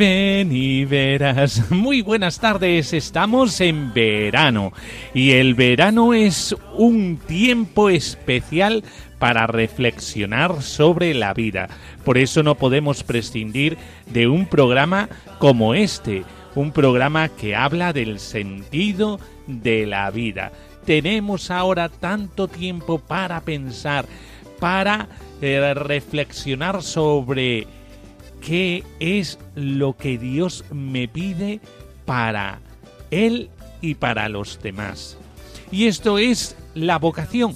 ven 0.00 0.50
y 0.50 0.86
verás. 0.86 1.70
Muy 1.70 2.00
buenas 2.00 2.40
tardes, 2.40 2.94
estamos 2.94 3.60
en 3.60 3.92
verano 3.92 4.72
y 5.12 5.32
el 5.32 5.54
verano 5.54 6.14
es 6.14 6.56
un 6.74 7.18
tiempo 7.18 7.90
especial 7.90 8.82
para 9.18 9.46
reflexionar 9.46 10.62
sobre 10.62 11.12
la 11.12 11.34
vida. 11.34 11.68
Por 12.02 12.16
eso 12.16 12.42
no 12.42 12.54
podemos 12.54 13.02
prescindir 13.02 13.76
de 14.06 14.26
un 14.26 14.46
programa 14.46 15.10
como 15.38 15.74
este, 15.74 16.24
un 16.54 16.72
programa 16.72 17.28
que 17.28 17.54
habla 17.54 17.92
del 17.92 18.20
sentido 18.20 19.20
de 19.46 19.84
la 19.84 20.10
vida. 20.10 20.50
Tenemos 20.86 21.50
ahora 21.50 21.90
tanto 21.90 22.48
tiempo 22.48 23.00
para 23.00 23.42
pensar, 23.42 24.06
para 24.60 25.08
eh, 25.42 25.74
reflexionar 25.74 26.82
sobre 26.82 27.66
qué 28.40 28.84
es 28.98 29.38
lo 29.54 29.96
que 29.96 30.18
Dios 30.18 30.64
me 30.72 31.08
pide 31.08 31.60
para 32.04 32.60
Él 33.10 33.50
y 33.80 33.94
para 33.94 34.28
los 34.28 34.60
demás. 34.62 35.16
Y 35.70 35.86
esto 35.86 36.18
es 36.18 36.56
la 36.74 36.98
vocación, 36.98 37.54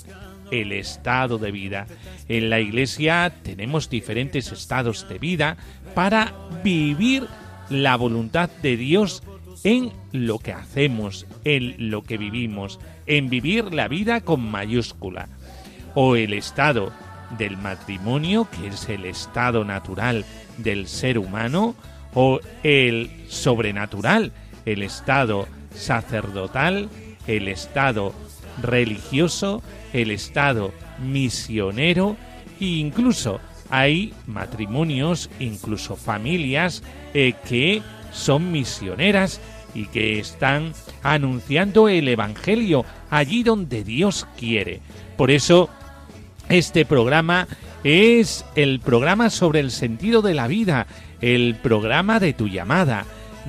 el 0.50 0.72
estado 0.72 1.38
de 1.38 1.50
vida. 1.50 1.86
En 2.28 2.50
la 2.50 2.60
iglesia 2.60 3.32
tenemos 3.42 3.90
diferentes 3.90 4.52
estados 4.52 5.08
de 5.08 5.18
vida 5.18 5.56
para 5.94 6.32
vivir 6.62 7.26
la 7.70 7.96
voluntad 7.96 8.50
de 8.62 8.76
Dios 8.76 9.22
en 9.64 9.92
lo 10.12 10.38
que 10.38 10.52
hacemos, 10.52 11.26
en 11.44 11.90
lo 11.90 12.02
que 12.02 12.18
vivimos, 12.18 12.78
en 13.06 13.30
vivir 13.30 13.72
la 13.72 13.88
vida 13.88 14.20
con 14.20 14.40
mayúscula. 14.40 15.28
O 15.94 16.16
el 16.16 16.32
estado 16.32 16.92
del 17.38 17.56
matrimonio, 17.56 18.48
que 18.50 18.68
es 18.68 18.88
el 18.88 19.04
estado 19.04 19.64
natural 19.64 20.24
del 20.58 20.86
ser 20.86 21.18
humano, 21.18 21.74
o 22.14 22.40
el 22.62 23.10
sobrenatural, 23.28 24.32
el 24.64 24.82
estado 24.82 25.48
sacerdotal, 25.74 26.88
el 27.26 27.48
estado 27.48 28.14
religioso, 28.62 29.62
el 29.92 30.10
estado 30.10 30.72
misionero 31.02 32.16
e 32.60 32.66
incluso 32.66 33.40
hay 33.70 34.12
matrimonios, 34.26 35.30
incluso 35.40 35.96
familias 35.96 36.82
eh, 37.14 37.34
que 37.48 37.82
son 38.12 38.52
misioneras 38.52 39.40
y 39.74 39.86
que 39.86 40.20
están 40.20 40.72
anunciando 41.02 41.88
el 41.88 42.06
Evangelio 42.06 42.84
allí 43.10 43.42
donde 43.42 43.82
Dios 43.82 44.26
quiere. 44.38 44.80
Por 45.16 45.32
eso 45.32 45.68
este 46.48 46.84
programa 46.84 47.48
es 47.84 48.44
el 48.54 48.80
programa 48.80 49.30
sobre 49.30 49.60
el 49.60 49.70
sentido 49.70 50.22
de 50.22 50.34
la 50.34 50.46
vida, 50.46 50.86
el 51.20 51.54
programa 51.54 52.20
de 52.20 52.32
tu 52.32 52.48
llamada. 52.48 53.04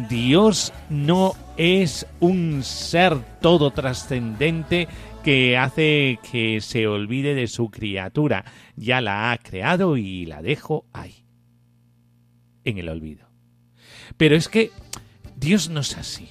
Dios 0.09 0.73
no 0.89 1.33
es 1.57 2.05
un 2.19 2.63
ser 2.63 3.17
todo 3.41 3.71
trascendente 3.71 4.87
que 5.23 5.57
hace 5.57 6.19
que 6.31 6.61
se 6.61 6.87
olvide 6.87 7.33
de 7.33 7.47
su 7.47 7.69
criatura. 7.69 8.45
Ya 8.75 9.01
la 9.01 9.31
ha 9.31 9.37
creado 9.37 9.97
y 9.97 10.25
la 10.25 10.41
dejo 10.41 10.85
ahí, 10.93 11.25
en 12.63 12.77
el 12.77 12.89
olvido. 12.89 13.27
Pero 14.17 14.35
es 14.35 14.49
que 14.49 14.71
Dios 15.35 15.69
no 15.69 15.79
es 15.79 15.97
así. 15.97 16.29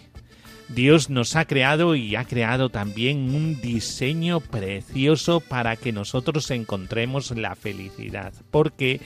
Dios 0.69 1.11
nos 1.11 1.37
ha 1.37 1.45
creado 1.45 1.95
y 1.95 2.17
ha 2.17 2.25
creado 2.25 2.69
también 2.69 3.35
un 3.35 3.61
diseño 3.61 4.41
precioso 4.41 5.41
para 5.41 5.77
que 5.77 5.93
nosotros 5.93 6.51
encontremos 6.51 7.31
la 7.33 7.55
felicidad. 7.55 8.33
Porque 8.51 9.01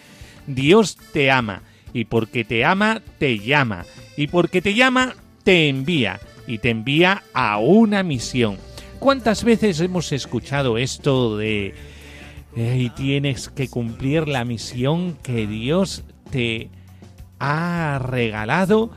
Dios 0.47 0.97
te 1.13 1.31
ama 1.31 1.63
y 1.93 2.05
porque 2.05 2.45
te 2.45 2.65
ama 2.65 3.03
te 3.19 3.39
llama 3.39 3.85
y 4.17 4.29
porque 4.29 4.63
te 4.63 4.75
llama 4.75 5.15
te 5.43 5.69
envía 5.69 6.21
y 6.47 6.59
te 6.59 6.71
envía 6.71 7.23
a 7.33 7.59
una 7.59 8.03
misión. 8.03 8.57
¿Cuántas 8.99 9.45
veces 9.45 9.81
hemos 9.81 10.13
escuchado 10.13 10.79
esto 10.79 11.37
de 11.37 11.75
y 12.57 12.91
tienes 12.91 13.49
que 13.49 13.69
cumplir 13.69 14.27
la 14.27 14.45
misión 14.45 15.17
que 15.23 15.47
Dios 15.47 16.05
te 16.31 16.71
ha 17.39 18.01
regalado 18.03 18.91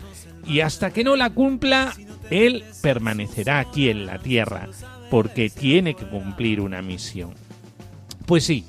y 0.48 0.62
hasta 0.62 0.92
que 0.92 1.04
no 1.04 1.16
la 1.16 1.30
cumpla 1.30 1.94
él 2.31 2.64
permanecerá 2.81 3.59
aquí 3.59 3.90
en 3.90 4.08
la 4.08 4.18
tierra 4.18 4.69
porque 5.12 5.50
tiene 5.50 5.94
que 5.94 6.08
cumplir 6.08 6.62
una 6.62 6.81
misión. 6.81 7.34
Pues 8.25 8.46
sí, 8.46 8.66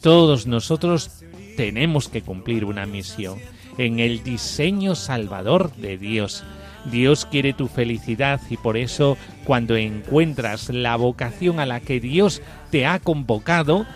todos 0.00 0.46
nosotros 0.46 1.24
tenemos 1.56 2.08
que 2.08 2.22
cumplir 2.22 2.64
una 2.64 2.86
misión 2.86 3.38
en 3.78 3.98
el 3.98 4.22
diseño 4.22 4.94
salvador 4.94 5.74
de 5.76 5.98
Dios. 5.98 6.44
Dios 6.90 7.26
quiere 7.26 7.52
tu 7.52 7.66
felicidad 7.66 8.40
y 8.48 8.58
por 8.58 8.76
eso 8.76 9.16
cuando 9.44 9.76
encuentras 9.76 10.68
la 10.68 10.94
vocación 10.96 11.58
a 11.58 11.66
la 11.66 11.80
que 11.80 11.98
Dios 11.98 12.42
te 12.70 12.86
ha 12.86 13.00
convocado, 13.00 13.86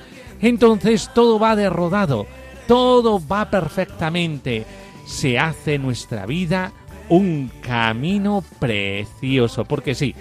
entonces 0.40 1.10
todo 1.14 1.38
va 1.38 1.54
de 1.54 1.68
rodado, 1.68 2.26
todo 2.66 3.22
va 3.24 3.50
perfectamente, 3.50 4.64
se 5.06 5.38
hace 5.38 5.78
nuestra 5.78 6.24
vida 6.26 6.72
un 7.10 7.50
camino 7.60 8.42
precioso, 8.58 9.64
porque 9.64 9.94
sí, 9.94 10.14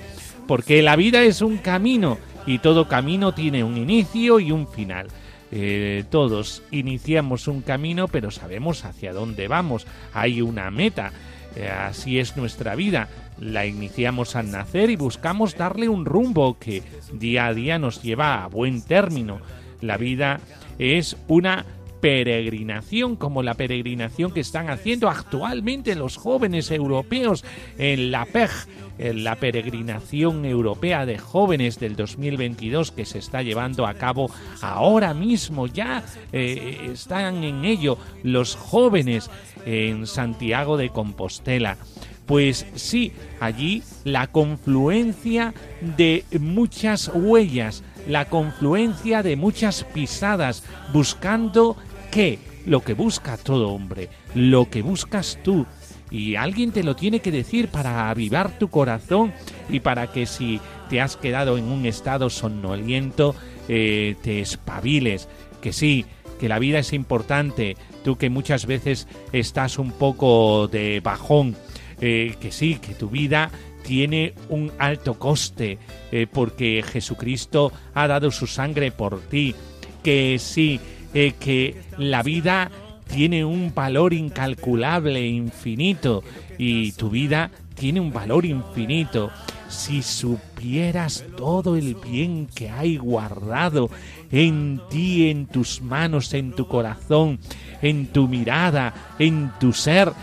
porque 0.48 0.82
la 0.82 0.96
vida 0.96 1.24
es 1.24 1.42
un 1.42 1.58
camino 1.58 2.18
y 2.46 2.60
todo 2.60 2.88
camino 2.88 3.34
tiene 3.34 3.64
un 3.64 3.78
inicio 3.78 4.40
y 4.40 4.52
un 4.52 4.68
final. 4.68 5.08
Eh, 5.52 6.04
todos 6.10 6.64
iniciamos 6.72 7.48
un 7.48 7.62
camino, 7.62 8.08
pero 8.08 8.32
sabemos 8.32 8.86
hacia 8.86 9.14
dónde 9.14 9.48
vamos. 9.48 9.86
Hay 10.14 10.42
una 10.42 10.72
meta. 10.72 11.12
Eh, 11.56 11.68
así 11.68 12.20
es 12.20 12.36
nuestra 12.38 12.76
vida. 12.76 13.08
La 13.40 13.66
iniciamos 13.66 14.36
al 14.36 14.52
nacer 14.52 14.90
y 14.90 14.96
buscamos 14.96 15.56
darle 15.56 15.90
un 15.90 16.06
rumbo 16.06 16.58
que 16.60 16.84
día 17.14 17.48
a 17.48 17.54
día 17.54 17.80
nos 17.80 18.02
lleva 18.02 18.44
a 18.44 18.48
buen 18.48 18.82
término. 18.82 19.40
La 19.82 19.98
vida 19.98 20.40
es 20.80 21.18
una 21.28 21.66
peregrinación 22.02 23.16
como 23.16 23.44
la 23.44 23.54
peregrinación 23.54 24.32
que 24.32 24.40
están 24.40 24.70
haciendo 24.70 25.10
actualmente 25.10 25.96
los 25.96 26.18
jóvenes 26.18 26.72
europeos 26.72 27.44
en 27.78 28.12
la 28.12 28.26
PEG, 28.26 28.50
en 28.98 29.24
la 29.24 29.36
peregrinación 29.36 30.46
europea 30.46 31.06
de 31.06 31.18
jóvenes 31.18 31.80
del 31.80 31.96
2022 31.96 32.92
que 32.92 33.06
se 33.06 33.20
está 33.20 33.42
llevando 33.42 33.86
a 33.86 33.94
cabo 33.94 34.32
ahora 34.62 35.14
mismo. 35.14 35.68
Ya 35.68 36.04
eh, 36.32 36.90
están 36.92 37.44
en 37.44 37.66
ello 37.66 37.98
los 38.24 38.56
jóvenes 38.56 39.30
en 39.66 40.08
Santiago 40.08 40.78
de 40.78 40.90
Compostela. 40.90 41.78
Pues 42.26 42.68
sí, 42.76 43.12
allí 43.40 43.82
la 44.04 44.28
confluencia 44.28 45.56
de 45.82 46.24
muchas 46.40 47.10
huellas, 47.12 47.84
la 48.08 48.26
confluencia 48.26 49.24
de 49.24 49.36
muchas 49.36 49.84
pisadas, 49.84 50.64
buscando 50.94 51.76
¿Qué? 52.12 52.40
Lo 52.66 52.82
que 52.82 52.94
busca 52.94 53.38
todo 53.38 53.70
hombre, 53.70 54.10
lo 54.34 54.70
que 54.70 54.82
buscas 54.82 55.38
tú. 55.44 55.66
Y 56.12 56.36
alguien 56.36 56.72
te 56.72 56.84
lo 56.84 56.96
tiene 56.96 57.20
que 57.20 57.32
decir 57.32 57.68
para 57.68 58.10
avivar 58.10 58.58
tu 58.58 58.70
corazón 58.70 59.32
y 59.70 59.80
para 59.80 60.12
que 60.12 60.26
si 60.26 60.60
te 60.90 61.02
has 61.02 61.16
quedado 61.18 61.58
en 61.58 61.66
un 61.66 61.86
estado 61.86 62.32
somnoliento, 62.32 63.36
eh, 63.68 64.16
te 64.24 64.40
espabiles. 64.40 65.28
Que 65.62 65.72
sí, 65.72 66.06
que 66.40 66.50
la 66.50 66.58
vida 66.58 66.80
es 66.80 66.94
importante. 66.94 67.78
Tú 68.04 68.18
que 68.18 68.32
muchas 68.32 68.66
veces 68.66 69.08
estás 69.32 69.78
un 69.78 69.92
poco 69.92 70.68
de 70.68 71.00
bajón, 71.02 71.56
eh, 72.02 72.36
que 72.40 72.52
sí, 72.52 72.80
que 72.82 72.96
tu 72.96 73.10
vida 73.10 73.52
tiene 73.90 74.36
un 74.50 74.72
alto 74.78 75.16
coste 75.16 75.80
eh, 76.12 76.28
porque 76.32 76.84
Jesucristo 76.88 77.74
ha 77.96 78.06
dado 78.06 78.30
su 78.30 78.46
sangre 78.46 78.92
por 78.92 79.20
ti, 79.20 79.56
que 80.04 80.38
sí, 80.38 80.80
eh, 81.16 81.34
que 81.40 81.82
la 81.98 82.22
vida 82.22 82.70
tiene 83.12 83.44
un 83.44 83.74
valor 83.74 84.14
incalculable, 84.14 85.28
infinito, 85.28 86.24
y 86.60 86.92
tu 86.92 87.10
vida 87.10 87.50
tiene 87.74 88.00
un 88.00 88.14
valor 88.14 88.46
infinito. 88.46 89.32
Si 89.70 90.04
supieras 90.04 91.26
todo 91.36 91.76
el 91.76 91.96
bien 91.96 92.46
que 92.46 92.70
hay 92.70 92.98
guardado 92.98 93.90
en 94.32 94.82
ti, 94.92 95.32
en 95.32 95.48
tus 95.48 95.82
manos, 95.82 96.36
en 96.36 96.52
tu 96.52 96.68
corazón, 96.68 97.40
en 97.82 98.06
tu 98.06 98.28
mirada, 98.28 99.16
en 99.18 99.52
tu 99.60 99.74
ser, 99.74 100.14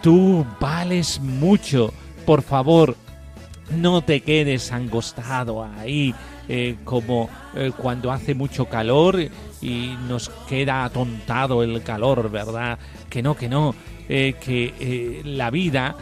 tú 0.00 0.46
vales 0.58 1.20
mucho. 1.20 1.92
Por 2.28 2.42
favor, 2.42 2.94
no 3.70 4.02
te 4.02 4.20
quedes 4.20 4.70
angostado 4.70 5.64
ahí 5.64 6.14
eh, 6.46 6.76
como 6.84 7.30
eh, 7.54 7.72
cuando 7.74 8.12
hace 8.12 8.34
mucho 8.34 8.66
calor 8.66 9.18
y 9.62 9.94
nos 10.06 10.28
queda 10.46 10.84
atontado 10.84 11.62
el 11.62 11.82
calor, 11.82 12.30
¿verdad? 12.30 12.78
Que 13.08 13.22
no, 13.22 13.34
que 13.34 13.48
no, 13.48 13.74
eh, 14.10 14.34
que 14.44 15.22
la 15.24 15.48
vida 15.48 15.96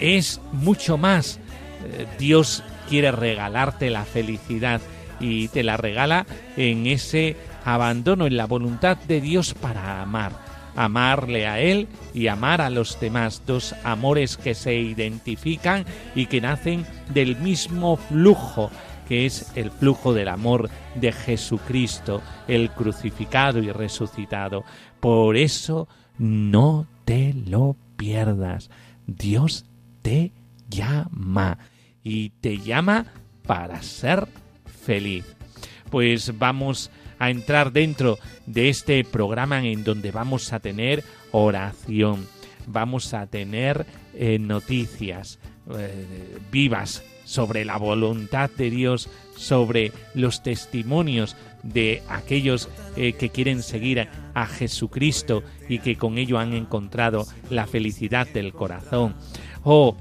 es 0.00 0.40
mucho 0.50 0.98
más. 0.98 1.38
Dios 2.18 2.64
quiere 2.88 3.12
regalarte 3.12 3.90
la 3.90 4.04
felicidad 4.04 4.80
y 5.20 5.46
te 5.46 5.62
la 5.62 5.76
regala 5.76 6.26
en 6.56 6.88
ese 6.88 7.36
abandono, 7.64 8.26
en 8.26 8.36
la 8.36 8.46
voluntad 8.46 8.96
de 9.06 9.20
Dios 9.20 9.54
para 9.54 10.02
amar. 10.02 10.49
Amarle 10.84 11.46
a 11.46 11.60
Él 11.60 11.88
y 12.14 12.28
amar 12.28 12.60
a 12.60 12.70
los 12.70 12.98
demás, 13.00 13.42
dos 13.46 13.74
amores 13.84 14.36
que 14.36 14.54
se 14.54 14.74
identifican 14.74 15.84
y 16.14 16.26
que 16.26 16.40
nacen 16.40 16.86
del 17.12 17.36
mismo 17.36 17.96
flujo 17.96 18.70
que 19.10 19.26
es 19.26 19.50
el 19.56 19.72
flujo 19.72 20.14
del 20.14 20.28
amor 20.28 20.70
de 20.94 21.10
Jesucristo, 21.10 22.22
el 22.46 22.70
crucificado 22.70 23.58
y 23.58 23.72
resucitado. 23.72 24.62
Por 25.00 25.36
eso 25.36 25.88
no 26.16 26.86
te 27.04 27.34
lo 27.34 27.74
pierdas. 27.96 28.70
Dios 29.08 29.66
te 30.02 30.30
llama 30.68 31.58
y 32.04 32.30
te 32.40 32.58
llama 32.58 33.06
para 33.48 33.82
ser 33.82 34.28
feliz. 34.64 35.24
Pues 35.90 36.38
vamos 36.38 36.92
a 37.20 37.30
entrar 37.30 37.70
dentro 37.70 38.18
de 38.46 38.68
este 38.68 39.04
programa 39.04 39.64
en 39.64 39.84
donde 39.84 40.10
vamos 40.10 40.52
a 40.52 40.58
tener 40.58 41.04
oración, 41.30 42.26
vamos 42.66 43.14
a 43.14 43.28
tener 43.28 43.86
eh, 44.14 44.38
noticias 44.40 45.38
eh, 45.72 46.38
vivas 46.50 47.04
sobre 47.24 47.64
la 47.64 47.76
voluntad 47.76 48.50
de 48.50 48.70
Dios, 48.70 49.08
sobre 49.36 49.92
los 50.14 50.42
testimonios 50.42 51.36
de 51.62 52.02
aquellos 52.08 52.68
eh, 52.96 53.12
que 53.12 53.28
quieren 53.28 53.62
seguir 53.62 54.08
a 54.34 54.46
Jesucristo 54.46 55.44
y 55.68 55.78
que 55.78 55.96
con 55.96 56.18
ello 56.18 56.38
han 56.38 56.54
encontrado 56.54 57.26
la 57.50 57.66
felicidad 57.66 58.26
del 58.26 58.52
corazón. 58.52 59.14
O 59.62 59.96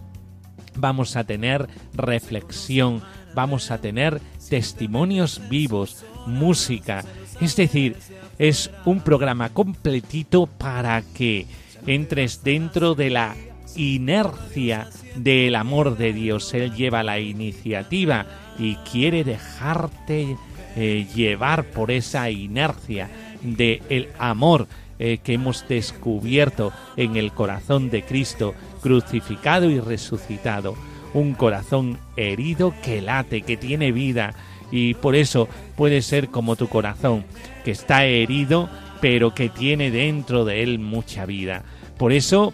vamos 0.76 1.16
a 1.16 1.26
tener 1.26 1.68
reflexión, 1.94 3.04
vamos 3.36 3.72
a 3.72 3.80
tener 3.80 4.22
testimonios 4.50 5.42
vivos, 5.50 6.06
música. 6.26 7.04
Es 7.42 7.56
decir, 7.56 7.96
es 8.38 8.72
un 8.86 9.02
programa 9.02 9.50
completito 9.50 10.48
para 10.48 11.02
que 11.02 11.46
entres 11.86 12.44
dentro 12.44 12.96
de 12.96 13.10
la 13.10 13.36
inercia 13.76 14.88
del 15.16 15.56
amor 15.56 15.98
de 15.98 16.14
Dios. 16.14 16.54
Él 16.54 16.74
lleva 16.74 17.04
la 17.04 17.20
iniciativa 17.20 18.26
y 18.58 18.76
quiere 18.76 19.24
dejarte 19.24 20.38
eh, 20.76 21.08
llevar 21.16 21.66
por 21.66 21.92
esa 21.92 22.30
inercia 22.30 23.10
del 23.42 23.82
el 23.90 24.10
amor 24.18 24.68
eh, 25.00 25.20
que 25.24 25.34
hemos 25.34 25.68
descubierto 25.68 26.74
en 26.98 27.16
el 27.16 27.32
corazón 27.32 27.90
de 27.90 28.04
Cristo 28.04 28.54
crucificado 28.82 29.70
y 29.70 29.80
resucitado. 29.80 30.76
Un 31.14 31.34
corazón 31.34 31.98
herido 32.18 32.74
que 32.84 33.02
late, 33.02 33.42
que 33.42 33.58
tiene 33.58 33.92
vida 33.92 34.34
y 34.72 34.94
por 34.96 35.16
eso 35.16 35.48
puede 35.76 36.02
ser 36.02 36.30
como 36.30 36.56
tu 36.56 36.68
corazón, 36.68 37.26
que 37.64 37.72
está 37.72 38.06
herido 38.06 38.70
pero 39.02 39.34
que 39.34 39.50
tiene 39.50 39.92
dentro 39.92 40.46
de 40.46 40.64
él 40.64 40.80
mucha 40.80 41.26
vida. 41.26 41.64
Por 41.98 42.12
eso 42.12 42.54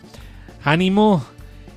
ánimo 0.64 1.26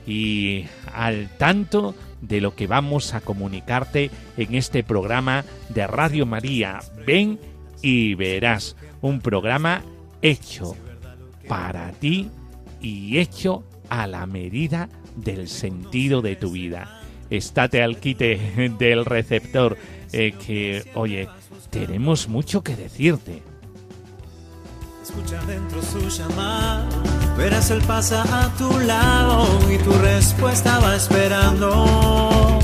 y 0.06 0.64
al 0.94 1.28
tanto 1.36 1.94
de 2.20 2.40
lo 2.40 2.54
que 2.54 2.66
vamos 2.66 3.14
a 3.14 3.20
comunicarte 3.20 4.10
en 4.36 4.54
este 4.54 4.82
programa 4.82 5.44
de 5.68 5.86
Radio 5.86 6.26
María. 6.26 6.80
Ven 7.06 7.38
y 7.82 8.14
verás 8.14 8.76
un 9.00 9.20
programa 9.20 9.82
hecho 10.22 10.76
para 11.46 11.92
ti 11.92 12.28
y 12.80 13.18
hecho 13.18 13.64
a 13.88 14.06
la 14.06 14.26
medida 14.26 14.88
del 15.16 15.48
sentido 15.48 16.22
de 16.22 16.36
tu 16.36 16.50
vida. 16.50 16.97
Estate 17.30 17.82
al 17.82 17.98
quite 17.98 18.36
del 18.78 19.04
receptor 19.04 19.76
eh, 20.12 20.32
que, 20.32 20.90
oye, 20.94 21.28
tenemos 21.70 22.28
mucho 22.28 22.62
que 22.62 22.76
decirte. 22.76 23.42
Escucha 25.02 25.40
dentro 25.46 25.82
su 25.82 26.08
llamada, 26.08 26.86
verás 27.36 27.70
él 27.70 27.80
pasa 27.86 28.22
a 28.44 28.54
tu 28.56 28.78
lado 28.80 29.46
y 29.72 29.78
tu 29.78 29.92
respuesta 29.92 30.78
va 30.80 30.96
esperando. 30.96 32.57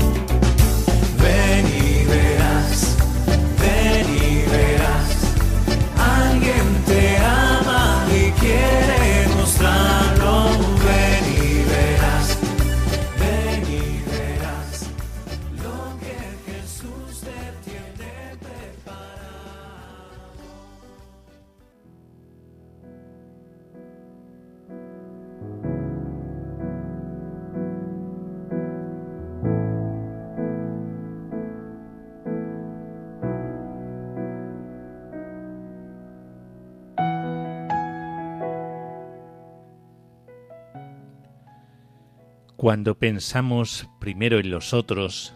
Cuando 42.65 42.97
pensamos 42.97 43.87
primero 43.99 44.39
en 44.39 44.49
los 44.49 44.73
otros, 44.73 45.35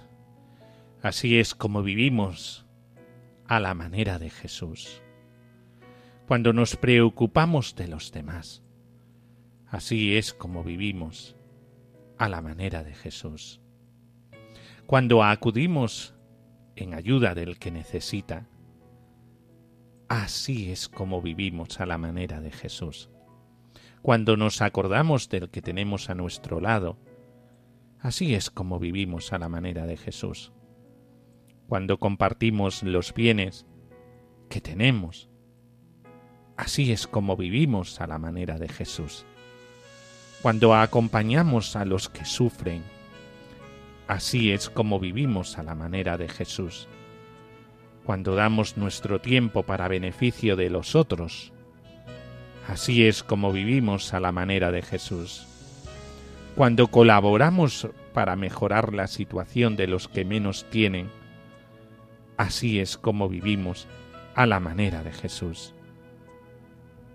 así 1.03 1.38
es 1.38 1.53
como 1.53 1.83
vivimos 1.83 2.65
a 3.45 3.59
la 3.59 3.75
manera 3.75 4.17
de 4.17 4.31
Jesús. 4.31 5.03
Cuando 6.27 6.53
nos 6.53 6.75
preocupamos 6.75 7.75
de 7.75 7.88
los 7.88 8.12
demás, 8.12 8.63
así 9.67 10.17
es 10.17 10.33
como 10.33 10.63
vivimos 10.63 11.36
a 12.17 12.29
la 12.29 12.41
manera 12.41 12.83
de 12.83 12.95
Jesús. 12.95 13.62
Cuando 14.88 15.24
acudimos 15.24 16.15
en 16.75 16.95
ayuda 16.95 17.36
del 17.36 17.59
que 17.59 17.69
necesita, 17.69 18.48
así 20.07 20.71
es 20.71 20.89
como 20.89 21.21
vivimos 21.21 21.79
a 21.79 21.86
la 21.86 22.00
manera 22.00 22.41
de 22.41 22.50
Jesús. 22.50 23.12
Cuando 24.01 24.36
nos 24.36 24.63
acordamos 24.63 25.29
del 25.29 25.51
que 25.51 25.62
tenemos 25.62 26.09
a 26.09 26.15
nuestro 26.15 26.59
lado, 26.59 26.98
Así 28.01 28.34
es 28.34 28.50
como 28.50 28.79
vivimos 28.79 29.34
a 29.34 29.39
la 29.39 29.50
manera 29.50 29.86
de 29.86 29.98
Jesús. 29.98 30.53
Cuando 31.68 32.00
compartimos 32.00 32.82
los 32.82 33.13
bienes 33.13 33.65
que 34.50 34.62
tenemos, 34.62 35.29
así 36.56 36.94
es 36.94 37.08
como 37.08 37.36
vivimos 37.36 38.00
a 38.00 38.08
la 38.08 38.18
manera 38.18 38.58
de 38.58 38.70
Jesús. 38.70 39.25
Cuando 40.41 40.75
acompañamos 40.75 41.75
a 41.75 41.84
los 41.84 42.08
que 42.08 42.24
sufren, 42.24 42.84
así 44.08 44.51
es 44.51 44.70
como 44.70 45.01
vivimos 45.01 45.58
a 45.58 45.63
la 45.63 45.75
manera 45.75 46.18
de 46.18 46.29
Jesús. 46.29 46.88
Cuando 48.06 48.34
damos 48.34 48.77
nuestro 48.77 49.20
tiempo 49.20 49.63
para 49.63 49.89
beneficio 49.89 50.56
de 50.56 50.70
los 50.70 50.96
otros, 50.96 51.51
así 52.65 53.06
es 53.06 53.24
como 53.24 53.51
vivimos 53.51 54.13
a 54.13 54.22
la 54.22 54.32
manera 54.32 54.72
de 54.72 54.84
Jesús 54.84 55.50
cuando 56.56 56.88
colaboramos 56.88 57.88
para 58.13 58.36
mejorar 58.36 58.94
la 58.94 59.08
situación 59.08 59.75
de 59.75 59.88
los 59.88 60.08
que 60.08 60.25
menos 60.25 60.65
tienen, 60.70 61.10
así 62.38 62.79
es 62.79 62.98
como 62.98 63.29
vivimos 63.29 63.88
a 64.36 64.46
la 64.46 64.60
manera 64.60 65.03
de 65.03 65.12
Jesús. 65.12 65.74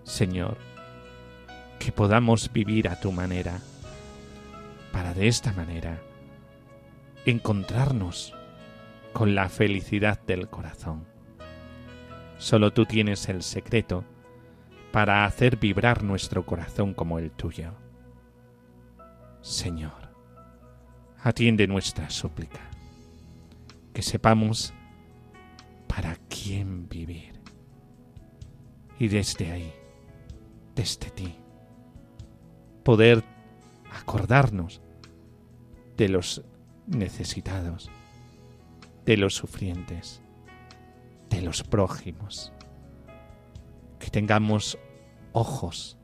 Señor, 0.03 0.57
que 1.79 1.91
podamos 1.91 2.51
vivir 2.51 2.87
a 2.87 2.99
tu 2.99 3.11
manera, 3.11 3.59
para 4.91 5.13
de 5.13 5.27
esta 5.27 5.51
manera 5.53 6.01
encontrarnos 7.25 8.33
con 9.13 9.35
la 9.35 9.49
felicidad 9.49 10.19
del 10.21 10.47
corazón. 10.47 11.05
Solo 12.37 12.71
tú 12.71 12.85
tienes 12.85 13.27
el 13.29 13.43
secreto 13.43 14.03
para 14.91 15.25
hacer 15.25 15.57
vibrar 15.57 16.03
nuestro 16.03 16.45
corazón 16.45 16.93
como 16.93 17.19
el 17.19 17.31
tuyo. 17.31 17.84
Señor, 19.45 20.09
atiende 21.21 21.67
nuestra 21.67 22.09
súplica, 22.09 22.61
que 23.93 24.01
sepamos 24.01 24.73
para 25.87 26.15
quién 26.27 26.89
vivir. 26.89 27.39
Y 28.97 29.07
desde 29.07 29.51
ahí, 29.51 29.71
desde 30.73 31.11
ti, 31.11 31.35
poder 32.83 33.23
acordarnos 33.93 34.81
de 35.95 36.09
los 36.09 36.41
necesitados, 36.87 37.91
de 39.05 39.15
los 39.15 39.35
sufrientes, 39.35 40.23
de 41.29 41.43
los 41.43 41.61
prójimos. 41.61 42.51
Que 43.99 44.09
tengamos 44.09 44.79
ojos 45.33 45.99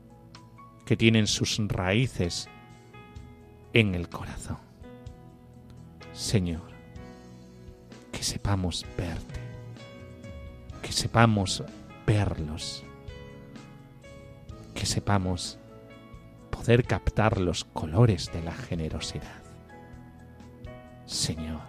que 0.86 0.96
tienen 0.96 1.26
sus 1.26 1.58
raíces 1.66 2.48
en 3.72 3.94
el 3.94 4.08
corazón. 4.08 4.58
Señor, 6.12 6.70
que 8.10 8.22
sepamos 8.22 8.86
verte, 8.96 9.40
que 10.82 10.92
sepamos 10.92 11.64
verlos, 12.06 12.84
que 14.74 14.86
sepamos 14.86 15.58
poder 16.50 16.84
captar 16.84 17.40
los 17.40 17.64
colores 17.64 18.30
de 18.32 18.42
la 18.42 18.52
generosidad. 18.52 19.42
Señor, 21.06 21.60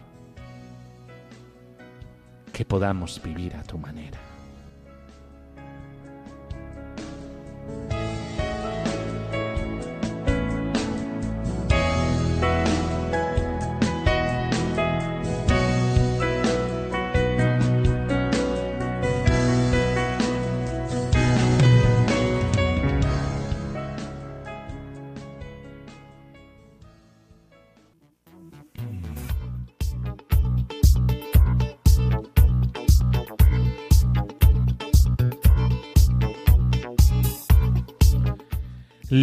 que 2.51 2.65
podamos 2.65 3.21
vivir 3.23 3.55
a 3.55 3.63
tu 3.63 3.77
manera. 3.77 4.32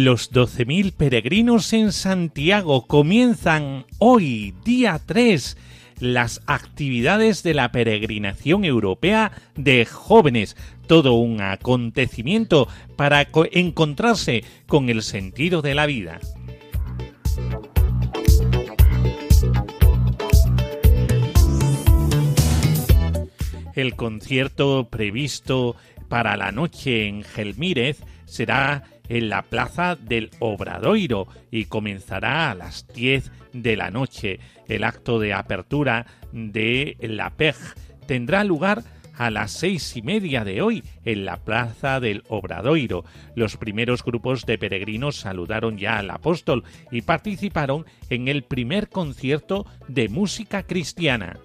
Los 0.03 0.31
12.000 0.31 0.93
peregrinos 0.93 1.73
en 1.73 1.91
Santiago 1.91 2.87
comienzan 2.87 3.85
hoy, 3.99 4.55
día 4.65 4.99
3, 5.05 5.57
las 5.99 6.41
actividades 6.47 7.43
de 7.43 7.53
la 7.53 7.71
peregrinación 7.71 8.65
europea 8.65 9.31
de 9.55 9.85
jóvenes. 9.85 10.57
Todo 10.87 11.13
un 11.13 11.39
acontecimiento 11.41 12.67
para 12.95 13.27
encontrarse 13.51 14.43
con 14.65 14.89
el 14.89 15.03
sentido 15.03 15.61
de 15.61 15.75
la 15.75 15.85
vida. 15.85 16.19
El 23.75 23.95
concierto 23.95 24.87
previsto 24.89 25.75
para 26.09 26.37
la 26.37 26.51
noche 26.51 27.07
en 27.07 27.23
Gelmírez 27.23 28.03
será 28.25 28.83
en 29.11 29.27
la 29.27 29.41
plaza 29.41 29.97
del 29.97 30.29
Obradoiro 30.39 31.27
y 31.51 31.65
comenzará 31.65 32.49
a 32.49 32.55
las 32.55 32.87
10 32.87 33.29
de 33.51 33.75
la 33.75 33.91
noche. 33.91 34.39
El 34.69 34.85
acto 34.85 35.19
de 35.19 35.33
apertura 35.33 36.05
de 36.31 36.95
la 37.01 37.29
PEG 37.31 37.57
tendrá 38.07 38.45
lugar 38.45 38.83
a 39.17 39.29
las 39.29 39.51
seis 39.51 39.97
y 39.97 40.01
media 40.01 40.45
de 40.45 40.61
hoy 40.61 40.85
en 41.03 41.25
la 41.25 41.43
plaza 41.43 41.99
del 41.99 42.23
Obradoiro. 42.29 43.03
Los 43.35 43.57
primeros 43.57 44.01
grupos 44.01 44.45
de 44.45 44.57
peregrinos 44.57 45.17
saludaron 45.17 45.77
ya 45.77 45.97
al 45.97 46.09
apóstol 46.09 46.63
y 46.89 47.01
participaron 47.01 47.85
en 48.09 48.29
el 48.29 48.43
primer 48.43 48.87
concierto 48.87 49.65
de 49.89 50.07
música 50.07 50.63
cristiana. 50.63 51.37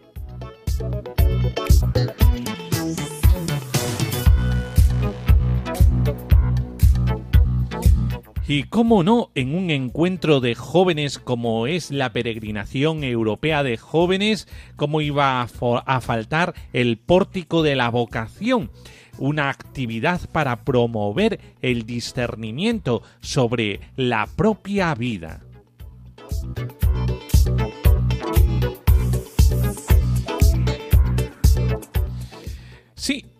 Y 8.48 8.64
cómo 8.64 9.02
no, 9.02 9.30
en 9.34 9.56
un 9.56 9.70
encuentro 9.70 10.38
de 10.40 10.54
jóvenes 10.54 11.18
como 11.18 11.66
es 11.66 11.90
la 11.90 12.12
peregrinación 12.12 13.02
europea 13.02 13.64
de 13.64 13.76
jóvenes, 13.76 14.46
cómo 14.76 15.00
iba 15.00 15.42
a, 15.42 16.00
faltar 16.00 16.54
el 16.72 16.96
pórtico 16.96 17.64
de 17.64 17.74
la 17.74 17.90
vocación 17.90 18.70
una 19.18 19.48
actividad 19.48 20.20
para 20.30 20.62
promover 20.62 21.40
el 21.62 21.86
discernimiento 21.86 23.02
sobre 23.20 23.80
la 23.96 24.28
propia 24.36 24.94
vida. 24.94 25.40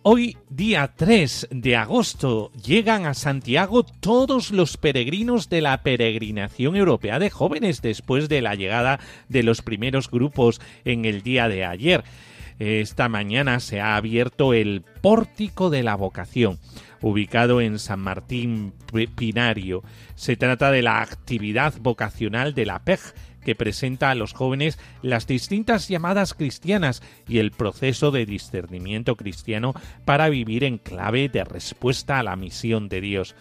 Hoy 0.08 0.36
día 0.50 0.92
3 0.94 1.48
de 1.50 1.74
agosto 1.74 2.52
llegan 2.52 3.06
a 3.06 3.14
Santiago 3.14 3.82
todos 3.82 4.52
los 4.52 4.76
peregrinos 4.76 5.48
de 5.48 5.60
la 5.60 5.82
peregrinación 5.82 6.76
europea 6.76 7.18
de 7.18 7.28
jóvenes 7.28 7.82
después 7.82 8.28
de 8.28 8.40
la 8.40 8.54
llegada 8.54 9.00
de 9.28 9.42
los 9.42 9.62
primeros 9.62 10.08
grupos 10.08 10.60
en 10.84 11.06
el 11.06 11.22
día 11.22 11.48
de 11.48 11.64
ayer. 11.64 12.04
Esta 12.60 13.08
mañana 13.08 13.58
se 13.58 13.80
ha 13.80 13.96
abierto 13.96 14.54
el 14.54 14.84
Pórtico 15.02 15.70
de 15.70 15.82
la 15.82 15.96
Vocación, 15.96 16.60
ubicado 17.02 17.60
en 17.60 17.80
San 17.80 17.98
Martín 17.98 18.74
Pinario. 19.16 19.82
Se 20.14 20.36
trata 20.36 20.70
de 20.70 20.82
la 20.82 21.02
actividad 21.02 21.74
vocacional 21.80 22.54
de 22.54 22.64
la 22.64 22.78
PEG 22.78 23.00
que 23.46 23.54
presenta 23.54 24.10
a 24.10 24.16
los 24.16 24.32
jóvenes 24.32 24.76
las 25.02 25.28
distintas 25.28 25.86
llamadas 25.86 26.34
cristianas 26.34 27.00
y 27.28 27.38
el 27.38 27.52
proceso 27.52 28.10
de 28.10 28.26
discernimiento 28.26 29.14
cristiano 29.14 29.72
para 30.04 30.28
vivir 30.28 30.64
en 30.64 30.78
clave 30.78 31.28
de 31.28 31.44
respuesta 31.44 32.18
a 32.18 32.24
la 32.24 32.34
misión 32.34 32.88
de 32.88 33.00
Dios. 33.00 33.36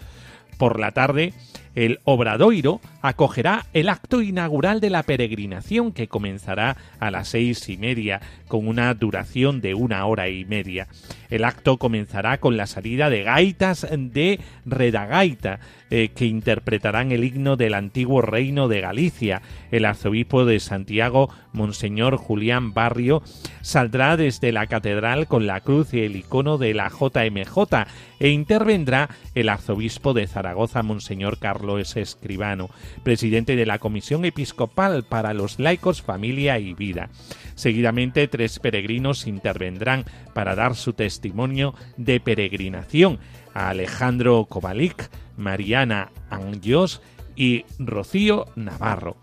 Por 0.59 0.79
la 0.79 0.91
tarde, 0.91 1.33
el 1.75 1.99
Obradoiro 2.05 2.79
acogerá 3.01 3.65
el 3.73 3.89
acto 3.89 4.21
inaugural 4.21 4.79
de 4.79 4.89
la 4.89 5.03
peregrinación 5.03 5.91
que 5.91 6.07
comenzará 6.07 6.77
a 6.99 7.11
las 7.11 7.27
seis 7.27 7.69
y 7.69 7.77
media 7.77 8.21
con 8.47 8.67
una 8.67 8.93
duración 8.93 9.61
de 9.61 9.73
una 9.73 10.05
hora 10.05 10.29
y 10.29 10.45
media. 10.45 10.87
El 11.29 11.43
acto 11.43 11.77
comenzará 11.77 12.39
con 12.39 12.55
la 12.55 12.65
salida 12.65 13.09
de 13.09 13.23
gaitas 13.23 13.85
de 13.91 14.39
Redagaita 14.65 15.59
eh, 15.89 16.09
que 16.15 16.25
interpretarán 16.25 17.11
el 17.11 17.23
himno 17.23 17.57
del 17.57 17.73
antiguo 17.73 18.21
reino 18.21 18.67
de 18.67 18.81
Galicia. 18.81 19.41
El 19.71 19.85
arzobispo 19.85 20.45
de 20.45 20.59
Santiago, 20.59 21.29
Monseñor 21.51 22.17
Julián 22.17 22.73
Barrio, 22.73 23.21
saldrá 23.61 24.17
desde 24.17 24.51
la 24.51 24.67
catedral 24.67 25.27
con 25.27 25.45
la 25.45 25.59
cruz 25.61 25.93
y 25.93 26.01
el 26.01 26.15
icono 26.15 26.57
de 26.57 26.73
la 26.73 26.89
JMJ 26.89 27.87
e 28.19 28.29
intervendrá 28.29 29.09
el 29.33 29.49
arzobispo 29.49 30.13
de 30.13 30.27
Zaragoza, 30.27 30.83
Monseñor 30.83 31.37
Carlos 31.37 31.64
Escribano, 31.95 32.69
presidente 33.03 33.55
de 33.55 33.65
la 33.65 33.79
Comisión 33.79 34.23
Episcopal 34.25 35.03
para 35.03 35.33
los 35.33 35.59
Laicos, 35.59 36.01
Familia 36.01 36.59
y 36.59 36.73
Vida. 36.73 37.09
Seguidamente, 37.55 38.27
tres 38.27 38.59
peregrinos 38.59 39.27
intervendrán 39.27 40.05
para 40.33 40.55
dar 40.55 40.75
su 40.75 40.93
testimonio 40.93 41.73
de 41.97 42.19
peregrinación 42.19 43.19
a 43.53 43.69
Alejandro 43.69 44.45
Kovalik, 44.45 45.09
Mariana 45.37 46.11
Angios 46.29 47.01
y 47.35 47.65
Rocío 47.79 48.45
Navarro. 48.55 49.17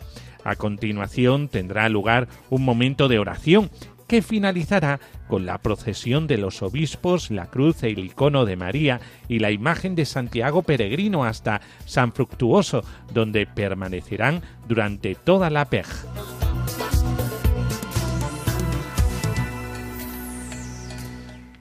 A 0.44 0.56
continuación 0.56 1.48
tendrá 1.48 1.88
lugar 1.88 2.28
un 2.50 2.64
momento 2.64 3.08
de 3.08 3.18
oración 3.18 3.70
que 4.08 4.22
finalizará 4.22 5.00
con 5.32 5.46
la 5.46 5.56
procesión 5.56 6.26
de 6.26 6.36
los 6.36 6.60
obispos, 6.60 7.30
la 7.30 7.46
cruz, 7.46 7.84
el 7.84 8.00
icono 8.00 8.44
de 8.44 8.54
María 8.54 9.00
y 9.28 9.38
la 9.38 9.50
imagen 9.50 9.94
de 9.94 10.04
Santiago 10.04 10.60
Peregrino 10.60 11.24
hasta 11.24 11.62
San 11.86 12.12
Fructuoso, 12.12 12.84
donde 13.14 13.46
permanecerán 13.46 14.42
durante 14.68 15.14
toda 15.14 15.48
la 15.48 15.64
PEG. 15.70 15.86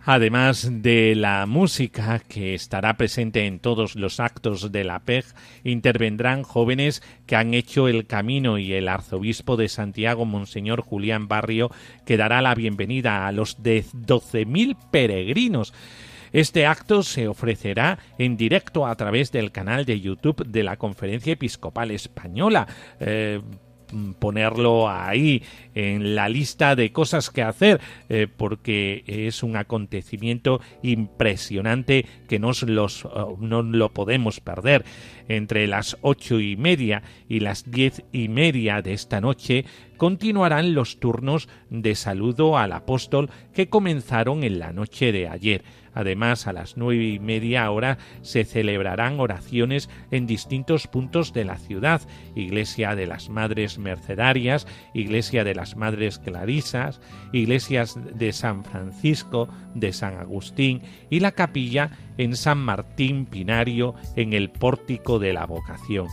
Además 0.03 0.67
de 0.81 1.13
la 1.15 1.45
música 1.45 2.19
que 2.19 2.55
estará 2.55 2.97
presente 2.97 3.45
en 3.45 3.59
todos 3.59 3.95
los 3.95 4.19
actos 4.19 4.71
de 4.71 4.83
la 4.83 4.99
PEG, 4.99 5.25
intervendrán 5.63 6.41
jóvenes 6.41 7.03
que 7.27 7.35
han 7.35 7.53
hecho 7.53 7.87
el 7.87 8.07
camino 8.07 8.57
y 8.57 8.73
el 8.73 8.87
arzobispo 8.87 9.57
de 9.57 9.69
Santiago, 9.69 10.25
Monseñor 10.25 10.81
Julián 10.81 11.27
Barrio, 11.27 11.69
que 12.03 12.17
dará 12.17 12.41
la 12.41 12.55
bienvenida 12.55 13.27
a 13.27 13.31
los 13.31 13.61
de 13.61 13.83
12.000 13.83 14.75
peregrinos. 14.89 15.71
Este 16.33 16.65
acto 16.65 17.03
se 17.03 17.27
ofrecerá 17.27 17.99
en 18.17 18.37
directo 18.37 18.87
a 18.87 18.95
través 18.95 19.31
del 19.31 19.51
canal 19.51 19.85
de 19.85 19.99
YouTube 19.99 20.47
de 20.47 20.63
la 20.63 20.77
Conferencia 20.77 21.33
Episcopal 21.33 21.91
Española. 21.91 22.67
Eh, 22.99 23.41
ponerlo 24.19 24.89
ahí 24.89 25.43
en 25.75 26.15
la 26.15 26.29
lista 26.29 26.75
de 26.75 26.91
cosas 26.91 27.29
que 27.29 27.41
hacer 27.41 27.79
eh, 28.09 28.27
porque 28.35 29.03
es 29.07 29.43
un 29.43 29.55
acontecimiento 29.55 30.61
impresionante 30.81 32.05
que 32.27 32.39
no, 32.39 32.51
los, 32.67 33.05
oh, 33.05 33.37
no 33.39 33.61
lo 33.61 33.89
podemos 33.89 34.39
perder. 34.39 34.83
Entre 35.27 35.67
las 35.67 35.97
ocho 36.01 36.39
y 36.39 36.57
media 36.57 37.03
y 37.29 37.39
las 37.39 37.69
diez 37.69 38.03
y 38.11 38.27
media 38.27 38.81
de 38.81 38.93
esta 38.93 39.21
noche 39.21 39.65
continuarán 39.97 40.73
los 40.73 40.99
turnos 40.99 41.47
de 41.69 41.95
saludo 41.95 42.57
al 42.57 42.71
apóstol 42.71 43.29
que 43.53 43.69
comenzaron 43.69 44.43
en 44.43 44.59
la 44.59 44.73
noche 44.73 45.11
de 45.11 45.27
ayer. 45.27 45.63
Además, 45.93 46.47
a 46.47 46.53
las 46.53 46.77
nueve 46.77 47.03
y 47.03 47.19
media 47.19 47.69
hora 47.69 47.97
se 48.21 48.45
celebrarán 48.45 49.19
oraciones 49.19 49.89
en 50.09 50.25
distintos 50.25 50.87
puntos 50.87 51.33
de 51.33 51.45
la 51.45 51.57
ciudad, 51.57 52.01
Iglesia 52.35 52.95
de 52.95 53.07
las 53.07 53.29
Madres 53.29 53.77
Mercedarias, 53.77 54.67
Iglesia 54.93 55.43
de 55.43 55.55
las 55.61 55.75
Madres 55.75 56.17
Clarisas, 56.17 56.99
Iglesias 57.31 57.95
de 58.15 58.33
San 58.33 58.63
Francisco, 58.63 59.47
de 59.75 59.93
San 59.93 60.17
Agustín 60.17 60.81
y 61.11 61.19
la 61.19 61.33
capilla 61.33 61.91
en 62.17 62.35
San 62.35 62.57
Martín 62.57 63.27
Pinario 63.27 63.93
en 64.15 64.33
el 64.33 64.49
pórtico 64.49 65.19
de 65.19 65.33
la 65.33 65.45
vocación. 65.45 66.07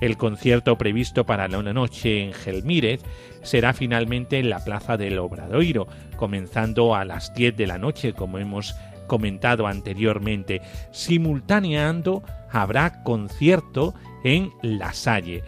El 0.00 0.16
concierto 0.16 0.76
previsto 0.76 1.24
para 1.26 1.46
la 1.46 1.62
noche 1.72 2.24
en 2.24 2.32
Gelmírez 2.32 3.02
será 3.42 3.72
finalmente 3.72 4.40
en 4.40 4.50
la 4.50 4.64
Plaza 4.64 4.96
del 4.96 5.20
Obradoiro, 5.20 5.86
comenzando 6.16 6.96
a 6.96 7.04
las 7.04 7.32
10 7.34 7.56
de 7.56 7.68
la 7.68 7.78
noche, 7.78 8.14
como 8.14 8.38
hemos 8.38 8.74
comentado 9.06 9.68
anteriormente. 9.68 10.60
Simultaneando 10.90 12.24
habrá 12.50 13.04
concierto 13.04 13.94
en 14.24 14.50
La 14.60 14.92
Salle. 14.92 15.44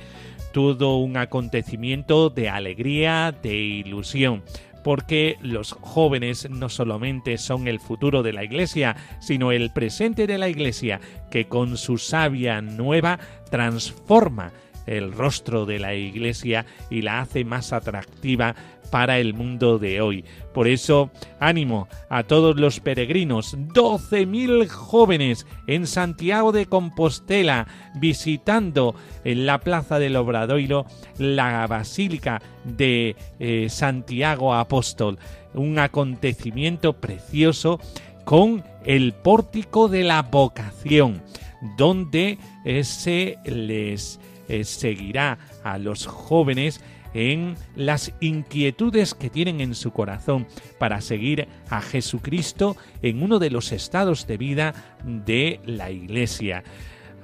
Todo 0.52 0.96
un 0.96 1.16
acontecimiento 1.16 2.30
de 2.30 2.48
alegría, 2.48 3.34
de 3.42 3.54
ilusión 3.54 4.42
porque 4.82 5.36
los 5.42 5.72
jóvenes 5.72 6.48
no 6.48 6.68
solamente 6.68 7.36
son 7.38 7.68
el 7.68 7.80
futuro 7.80 8.22
de 8.22 8.32
la 8.32 8.44
Iglesia, 8.44 8.96
sino 9.20 9.52
el 9.52 9.70
presente 9.70 10.26
de 10.26 10.38
la 10.38 10.48
Iglesia, 10.48 11.00
que 11.30 11.46
con 11.46 11.76
su 11.76 11.98
savia 11.98 12.60
nueva 12.62 13.18
transforma 13.50 14.52
el 14.86 15.12
rostro 15.12 15.66
de 15.66 15.78
la 15.78 15.94
Iglesia 15.94 16.66
y 16.88 17.02
la 17.02 17.20
hace 17.20 17.44
más 17.44 17.72
atractiva 17.72 18.54
para 18.90 19.18
el 19.18 19.34
mundo 19.34 19.78
de 19.78 20.00
hoy. 20.00 20.24
Por 20.52 20.68
eso, 20.68 21.10
ánimo 21.38 21.88
a 22.08 22.24
todos 22.24 22.56
los 22.56 22.80
peregrinos, 22.80 23.56
12.000 23.56 24.68
jóvenes 24.68 25.46
en 25.66 25.86
Santiago 25.86 26.52
de 26.52 26.66
Compostela, 26.66 27.66
visitando 27.94 28.94
en 29.24 29.46
la 29.46 29.60
Plaza 29.60 29.98
del 29.98 30.16
Obradoiro 30.16 30.86
la 31.18 31.66
Basílica 31.66 32.42
de 32.64 33.16
eh, 33.38 33.68
Santiago 33.70 34.54
Apóstol. 34.54 35.18
Un 35.54 35.78
acontecimiento 35.78 36.94
precioso 36.94 37.80
con 38.24 38.64
el 38.84 39.12
pórtico 39.12 39.88
de 39.88 40.04
la 40.04 40.22
vocación, 40.22 41.22
donde 41.76 42.38
eh, 42.64 42.84
se 42.84 43.38
les 43.44 44.20
eh, 44.48 44.64
seguirá 44.64 45.38
a 45.62 45.78
los 45.78 46.06
jóvenes 46.06 46.80
en 47.14 47.56
las 47.76 48.12
inquietudes 48.20 49.14
que 49.14 49.30
tienen 49.30 49.60
en 49.60 49.74
su 49.74 49.92
corazón 49.92 50.46
para 50.78 51.00
seguir 51.00 51.48
a 51.68 51.80
Jesucristo 51.80 52.76
en 53.02 53.22
uno 53.22 53.38
de 53.38 53.50
los 53.50 53.72
estados 53.72 54.26
de 54.26 54.36
vida 54.36 54.74
de 55.04 55.60
la 55.64 55.90
Iglesia. 55.90 56.62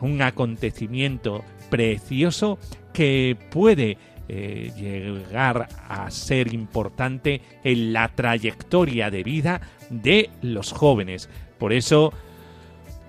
Un 0.00 0.22
acontecimiento 0.22 1.44
precioso 1.70 2.58
que 2.92 3.36
puede 3.50 3.98
eh, 4.28 4.72
llegar 4.76 5.68
a 5.88 6.10
ser 6.10 6.52
importante 6.52 7.40
en 7.62 7.92
la 7.92 8.08
trayectoria 8.08 9.10
de 9.10 9.22
vida 9.22 9.60
de 9.88 10.30
los 10.42 10.72
jóvenes. 10.72 11.28
Por 11.58 11.72
eso, 11.72 12.12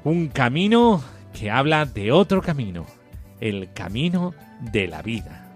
un 0.04 0.28
camino 0.28 1.04
que 1.38 1.50
habla 1.50 1.86
de 1.86 2.12
otro 2.12 2.42
camino, 2.42 2.86
el 3.40 3.74
camino 3.74 4.34
de 4.72 4.88
la 4.88 5.02
vida. 5.02 5.47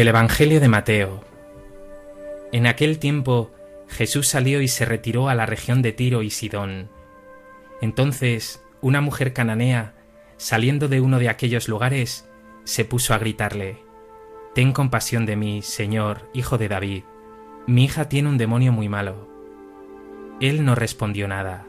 Del 0.00 0.08
Evangelio 0.08 0.60
de 0.60 0.68
Mateo. 0.68 1.22
En 2.52 2.66
aquel 2.66 2.98
tiempo 2.98 3.50
Jesús 3.86 4.28
salió 4.28 4.62
y 4.62 4.66
se 4.68 4.86
retiró 4.86 5.28
a 5.28 5.34
la 5.34 5.44
región 5.44 5.82
de 5.82 5.92
Tiro 5.92 6.22
y 6.22 6.30
Sidón. 6.30 6.88
Entonces 7.82 8.64
una 8.80 9.02
mujer 9.02 9.34
cananea, 9.34 9.92
saliendo 10.38 10.88
de 10.88 11.02
uno 11.02 11.18
de 11.18 11.28
aquellos 11.28 11.68
lugares, 11.68 12.26
se 12.64 12.86
puso 12.86 13.12
a 13.12 13.18
gritarle, 13.18 13.82
Ten 14.54 14.72
compasión 14.72 15.26
de 15.26 15.36
mí, 15.36 15.60
Señor, 15.60 16.30
hijo 16.32 16.56
de 16.56 16.68
David. 16.68 17.04
Mi 17.66 17.84
hija 17.84 18.08
tiene 18.08 18.30
un 18.30 18.38
demonio 18.38 18.72
muy 18.72 18.88
malo. 18.88 19.28
Él 20.40 20.64
no 20.64 20.74
respondió 20.74 21.28
nada. 21.28 21.66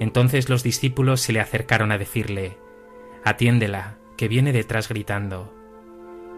Entonces 0.00 0.48
los 0.48 0.62
discípulos 0.62 1.20
se 1.20 1.34
le 1.34 1.40
acercaron 1.40 1.92
a 1.92 1.98
decirle, 1.98 2.56
Atiéndela, 3.22 3.98
que 4.16 4.28
viene 4.28 4.54
detrás 4.54 4.88
gritando. 4.88 5.61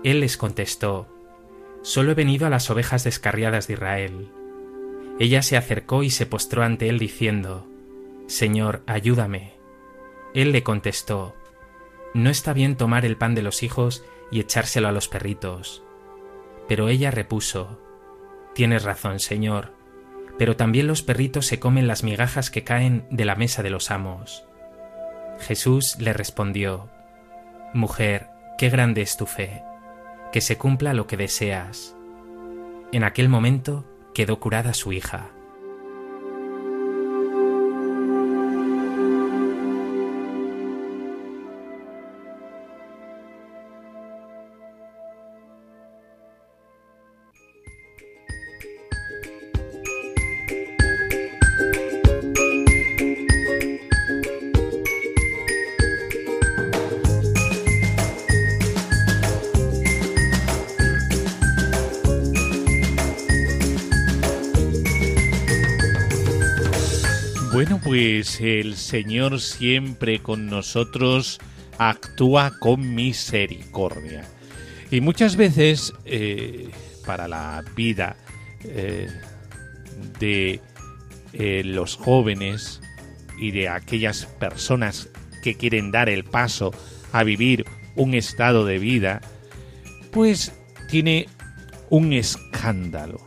Él 0.05 0.21
les 0.21 0.37
contestó, 0.37 1.09
Solo 1.83 2.13
he 2.13 2.15
venido 2.15 2.47
a 2.47 2.51
las 2.51 2.69
ovejas 2.71 3.05
descarriadas 3.05 3.67
de 3.67 3.73
Israel. 3.73 4.31
Ella 5.19 5.43
se 5.43 5.57
acercó 5.57 6.03
y 6.03 6.11
se 6.11 6.27
postró 6.27 6.63
ante 6.63 6.91
él 6.91 6.99
diciendo, 6.99 7.67
Señor, 8.27 8.83
ayúdame. 8.87 9.55
Él 10.35 10.53
le 10.53 10.63
contestó, 10.63 11.35
No 12.13 12.29
está 12.29 12.53
bien 12.53 12.77
tomar 12.77 13.07
el 13.07 13.17
pan 13.17 13.35
de 13.35 13.43
los 13.43 13.63
hijos 13.63 14.05
y 14.31 14.41
echárselo 14.41 14.89
a 14.89 14.93
los 14.93 15.09
perritos. 15.09 15.83
Pero 16.69 16.89
ella 16.89 17.11
repuso, 17.11 17.81
Tienes 18.55 18.85
razón, 18.85 19.21
Señor, 19.21 19.73
pero 20.39 20.55
también 20.55 20.87
los 20.87 21.03
perritos 21.03 21.47
se 21.47 21.61
comen 21.61 21.87
las 21.87 22.03
migajas 22.03 22.51
que 22.51 22.63
caen 22.63 23.07
de 23.11 23.25
la 23.25 23.37
mesa 23.37 23.63
de 23.63 23.71
los 23.71 23.91
amos. 23.91 24.45
Jesús 25.41 25.97
le 25.99 26.13
respondió, 26.13 26.91
Mujer, 27.73 28.29
qué 28.59 28.69
grande 28.69 29.01
es 29.01 29.17
tu 29.17 29.27
fe 29.27 29.63
que 30.35 30.41
se 30.41 30.59
cumpla 30.59 30.95
lo 30.95 31.07
que 31.07 31.17
deseas. 31.17 31.95
En 32.91 33.05
aquel 33.05 33.29
momento 33.29 33.85
quedó 34.15 34.41
curada 34.41 34.75
su 34.75 34.93
hija. 34.93 35.31
El 68.41 68.77
Señor 68.77 69.41
siempre 69.41 70.21
con 70.21 70.47
nosotros 70.47 71.39
actúa 71.79 72.53
con 72.59 72.95
misericordia. 72.95 74.25
Y 74.91 75.01
muchas 75.01 75.37
veces 75.37 75.93
eh, 76.05 76.71
para 77.05 77.29
la 77.29 77.65
vida 77.75 78.17
eh, 78.63 79.09
de 80.19 80.61
eh, 81.33 81.63
los 81.65 81.97
jóvenes 81.97 82.81
y 83.39 83.51
de 83.51 83.69
aquellas 83.69 84.27
personas 84.27 85.09
que 85.43 85.57
quieren 85.57 85.91
dar 85.91 86.09
el 86.09 86.25
paso 86.25 86.73
a 87.13 87.25
vivir 87.25 87.65
un 87.97 88.15
estado 88.15 88.65
de 88.65 88.79
vida, 88.79 89.21
pues 90.11 90.53
tiene 90.89 91.29
un 91.91 92.13
escándalo. 92.13 93.21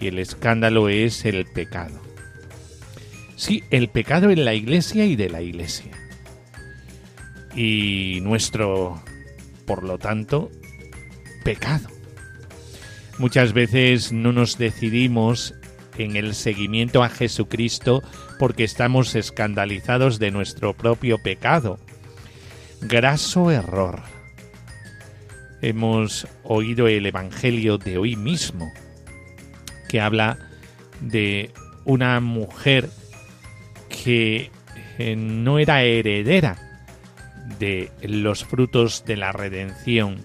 Y 0.00 0.08
el 0.08 0.18
escándalo 0.18 0.88
es 0.88 1.24
el 1.24 1.46
pecado. 1.46 2.01
Sí, 3.36 3.64
el 3.70 3.88
pecado 3.88 4.30
en 4.30 4.44
la 4.44 4.54
iglesia 4.54 5.04
y 5.04 5.16
de 5.16 5.28
la 5.28 5.42
iglesia. 5.42 5.92
Y 7.54 8.20
nuestro, 8.22 9.02
por 9.66 9.82
lo 9.82 9.98
tanto, 9.98 10.50
pecado. 11.44 11.88
Muchas 13.18 13.52
veces 13.52 14.12
no 14.12 14.32
nos 14.32 14.58
decidimos 14.58 15.54
en 15.98 16.16
el 16.16 16.34
seguimiento 16.34 17.02
a 17.02 17.08
Jesucristo 17.08 18.02
porque 18.38 18.64
estamos 18.64 19.14
escandalizados 19.14 20.18
de 20.18 20.30
nuestro 20.30 20.74
propio 20.74 21.18
pecado. 21.18 21.78
Graso 22.80 23.50
error. 23.50 24.02
Hemos 25.60 26.26
oído 26.42 26.88
el 26.88 27.06
Evangelio 27.06 27.78
de 27.78 27.98
hoy 27.98 28.16
mismo, 28.16 28.72
que 29.88 30.00
habla 30.00 30.38
de 31.00 31.52
una 31.84 32.18
mujer 32.20 32.90
que 34.02 34.50
eh, 34.98 35.16
no 35.16 35.58
era 35.58 35.82
heredera 35.82 36.58
de 37.58 37.90
los 38.02 38.44
frutos 38.44 39.04
de 39.04 39.16
la 39.16 39.32
redención, 39.32 40.24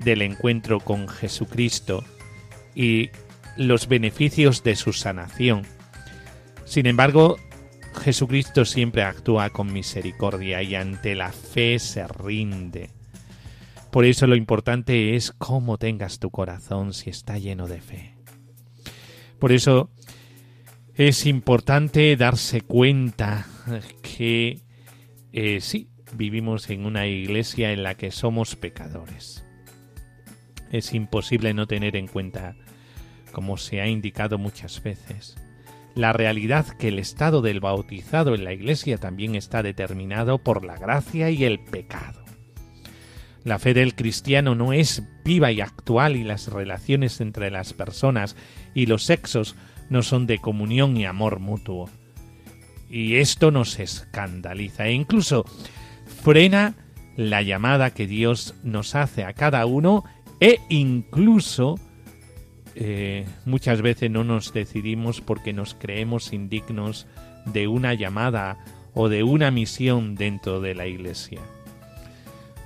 del 0.00 0.22
encuentro 0.22 0.80
con 0.80 1.08
Jesucristo 1.08 2.04
y 2.74 3.10
los 3.56 3.88
beneficios 3.88 4.62
de 4.62 4.76
su 4.76 4.92
sanación. 4.92 5.62
Sin 6.64 6.86
embargo, 6.86 7.36
Jesucristo 8.02 8.64
siempre 8.64 9.02
actúa 9.02 9.50
con 9.50 9.72
misericordia 9.72 10.62
y 10.62 10.74
ante 10.74 11.14
la 11.14 11.32
fe 11.32 11.78
se 11.78 12.06
rinde. 12.06 12.90
Por 13.90 14.04
eso 14.04 14.26
lo 14.26 14.36
importante 14.36 15.16
es 15.16 15.32
cómo 15.32 15.78
tengas 15.78 16.18
tu 16.18 16.30
corazón 16.30 16.92
si 16.92 17.10
está 17.10 17.38
lleno 17.38 17.66
de 17.66 17.80
fe. 17.80 18.14
Por 19.38 19.52
eso 19.52 19.90
es 20.98 21.26
importante 21.26 22.16
darse 22.16 22.60
cuenta 22.60 23.46
que 24.02 24.62
eh, 25.32 25.60
sí, 25.60 25.90
vivimos 26.14 26.68
en 26.70 26.84
una 26.84 27.06
iglesia 27.06 27.72
en 27.72 27.84
la 27.84 27.94
que 27.94 28.10
somos 28.10 28.56
pecadores. 28.56 29.46
Es 30.72 30.92
imposible 30.92 31.54
no 31.54 31.68
tener 31.68 31.94
en 31.94 32.08
cuenta, 32.08 32.56
como 33.30 33.58
se 33.58 33.80
ha 33.80 33.86
indicado 33.86 34.38
muchas 34.38 34.82
veces, 34.82 35.36
la 35.94 36.12
realidad 36.12 36.66
que 36.66 36.88
el 36.88 36.98
estado 36.98 37.42
del 37.42 37.60
bautizado 37.60 38.34
en 38.34 38.42
la 38.42 38.52
iglesia 38.52 38.98
también 38.98 39.36
está 39.36 39.62
determinado 39.62 40.38
por 40.38 40.64
la 40.64 40.76
gracia 40.76 41.30
y 41.30 41.44
el 41.44 41.60
pecado. 41.60 42.24
La 43.44 43.60
fe 43.60 43.72
del 43.72 43.94
cristiano 43.94 44.56
no 44.56 44.72
es 44.72 45.04
viva 45.24 45.52
y 45.52 45.60
actual 45.60 46.16
y 46.16 46.24
las 46.24 46.48
relaciones 46.48 47.20
entre 47.20 47.52
las 47.52 47.72
personas 47.72 48.34
y 48.74 48.86
los 48.86 49.04
sexos 49.04 49.54
no 49.90 50.02
son 50.02 50.26
de 50.26 50.38
comunión 50.38 50.96
y 50.96 51.04
amor 51.04 51.40
mutuo. 51.40 51.88
Y 52.90 53.16
esto 53.16 53.50
nos 53.50 53.78
escandaliza 53.78 54.86
e 54.86 54.92
incluso 54.92 55.44
frena 56.22 56.74
la 57.16 57.42
llamada 57.42 57.90
que 57.90 58.06
Dios 58.06 58.54
nos 58.62 58.94
hace 58.94 59.24
a 59.24 59.32
cada 59.32 59.66
uno 59.66 60.04
e 60.40 60.60
incluso 60.68 61.78
eh, 62.74 63.26
muchas 63.44 63.82
veces 63.82 64.10
no 64.10 64.24
nos 64.24 64.52
decidimos 64.52 65.20
porque 65.20 65.52
nos 65.52 65.74
creemos 65.74 66.32
indignos 66.32 67.06
de 67.44 67.66
una 67.66 67.94
llamada 67.94 68.58
o 68.94 69.08
de 69.08 69.22
una 69.22 69.50
misión 69.50 70.14
dentro 70.14 70.60
de 70.60 70.74
la 70.74 70.86
Iglesia 70.86 71.40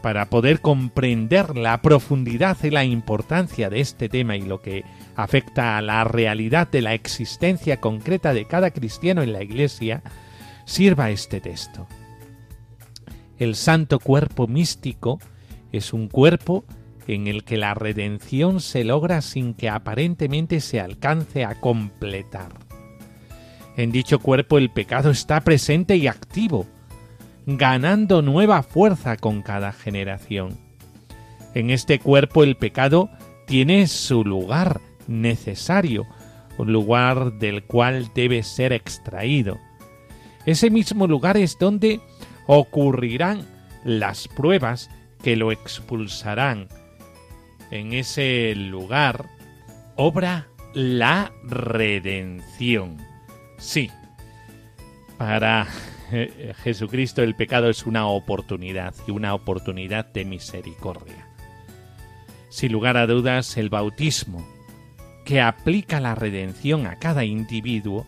para 0.02 0.26
poder 0.26 0.60
comprender 0.60 1.56
la 1.56 1.80
profundidad 1.80 2.56
y 2.62 2.70
la 2.70 2.84
importancia 2.84 3.70
de 3.70 3.80
este 3.80 4.08
tema 4.08 4.36
y 4.36 4.42
lo 4.42 4.60
que 4.60 4.84
afecta 5.16 5.78
a 5.78 5.82
la 5.82 6.04
realidad 6.04 6.68
de 6.68 6.82
la 6.82 6.94
existencia 6.94 7.80
concreta 7.80 8.34
de 8.34 8.46
cada 8.46 8.72
cristiano 8.72 9.22
en 9.22 9.32
la 9.32 9.42
Iglesia, 9.42 10.02
sirva 10.64 11.10
este 11.10 11.40
texto. 11.40 11.86
El 13.38 13.54
santo 13.54 13.98
cuerpo 13.98 14.46
místico 14.46 15.18
es 15.72 15.92
un 15.92 16.08
cuerpo 16.08 16.64
en 17.06 17.26
el 17.26 17.44
que 17.44 17.56
la 17.56 17.74
redención 17.74 18.60
se 18.60 18.84
logra 18.84 19.20
sin 19.22 19.54
que 19.54 19.68
aparentemente 19.68 20.60
se 20.60 20.80
alcance 20.80 21.44
a 21.44 21.60
completar. 21.60 22.52
En 23.76 23.90
dicho 23.90 24.18
cuerpo 24.18 24.58
el 24.58 24.70
pecado 24.70 25.10
está 25.10 25.40
presente 25.40 25.96
y 25.96 26.06
activo, 26.06 26.66
ganando 27.46 28.22
nueva 28.22 28.62
fuerza 28.62 29.16
con 29.16 29.42
cada 29.42 29.72
generación. 29.72 30.58
En 31.54 31.70
este 31.70 31.98
cuerpo 31.98 32.44
el 32.44 32.56
pecado 32.56 33.10
tiene 33.46 33.86
su 33.86 34.24
lugar 34.24 34.80
necesario, 35.06 36.06
un 36.58 36.72
lugar 36.72 37.34
del 37.34 37.64
cual 37.64 38.10
debe 38.14 38.42
ser 38.42 38.72
extraído. 38.72 39.58
Ese 40.46 40.70
mismo 40.70 41.06
lugar 41.06 41.36
es 41.36 41.58
donde 41.58 42.00
ocurrirán 42.46 43.46
las 43.84 44.28
pruebas 44.28 44.90
que 45.22 45.36
lo 45.36 45.52
expulsarán. 45.52 46.68
En 47.70 47.92
ese 47.92 48.54
lugar 48.54 49.26
obra 49.96 50.48
la 50.74 51.32
redención. 51.44 52.98
Sí, 53.58 53.90
para 55.18 55.66
Jesucristo 56.62 57.22
el 57.22 57.34
pecado 57.34 57.70
es 57.70 57.86
una 57.86 58.06
oportunidad 58.06 58.94
y 59.06 59.10
una 59.10 59.34
oportunidad 59.34 60.06
de 60.12 60.24
misericordia. 60.24 61.28
Sin 62.48 62.72
lugar 62.72 62.96
a 62.98 63.06
dudas, 63.06 63.56
el 63.56 63.70
bautismo, 63.70 64.46
que 65.24 65.40
aplica 65.40 66.00
la 66.00 66.14
redención 66.14 66.86
a 66.86 66.96
cada 66.96 67.24
individuo, 67.24 68.06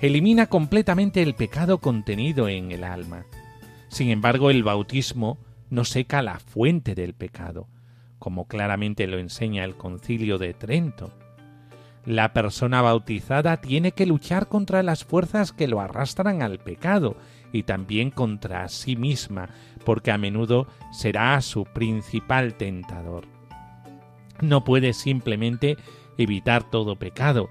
elimina 0.00 0.46
completamente 0.46 1.22
el 1.22 1.34
pecado 1.34 1.78
contenido 1.78 2.48
en 2.48 2.70
el 2.70 2.84
alma. 2.84 3.26
Sin 3.88 4.10
embargo, 4.10 4.50
el 4.50 4.62
bautismo 4.62 5.38
no 5.70 5.84
seca 5.84 6.22
la 6.22 6.38
fuente 6.38 6.94
del 6.94 7.14
pecado, 7.14 7.66
como 8.18 8.46
claramente 8.46 9.06
lo 9.06 9.18
enseña 9.18 9.64
el 9.64 9.76
concilio 9.76 10.38
de 10.38 10.54
Trento. 10.54 11.12
La 12.06 12.32
persona 12.32 12.82
bautizada 12.82 13.56
tiene 13.56 13.90
que 13.90 14.06
luchar 14.06 14.46
contra 14.46 14.84
las 14.84 15.04
fuerzas 15.04 15.52
que 15.52 15.66
lo 15.66 15.80
arrastran 15.80 16.40
al 16.40 16.58
pecado 16.58 17.16
y 17.52 17.64
también 17.64 18.12
contra 18.12 18.68
sí 18.68 18.94
misma, 18.94 19.48
porque 19.84 20.12
a 20.12 20.18
menudo 20.18 20.68
será 20.92 21.40
su 21.40 21.64
principal 21.64 22.54
tentador. 22.54 23.26
No 24.40 24.62
puede 24.62 24.92
simplemente 24.92 25.76
evitar 26.16 26.70
todo 26.70 26.96
pecado, 26.96 27.48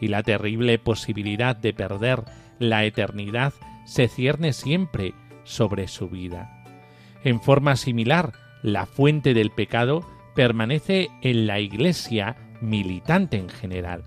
y 0.00 0.08
la 0.08 0.22
terrible 0.22 0.78
posibilidad 0.78 1.56
de 1.56 1.74
perder 1.74 2.24
la 2.58 2.84
eternidad 2.84 3.52
se 3.84 4.08
cierne 4.08 4.52
siempre 4.52 5.12
sobre 5.44 5.88
su 5.88 6.08
vida. 6.08 6.64
En 7.24 7.40
forma 7.40 7.76
similar, 7.76 8.32
la 8.62 8.86
fuente 8.86 9.34
del 9.34 9.50
pecado 9.50 10.06
permanece 10.34 11.08
en 11.20 11.46
la 11.46 11.58
Iglesia 11.58 12.36
militante 12.60 13.36
en 13.36 13.48
general, 13.48 14.04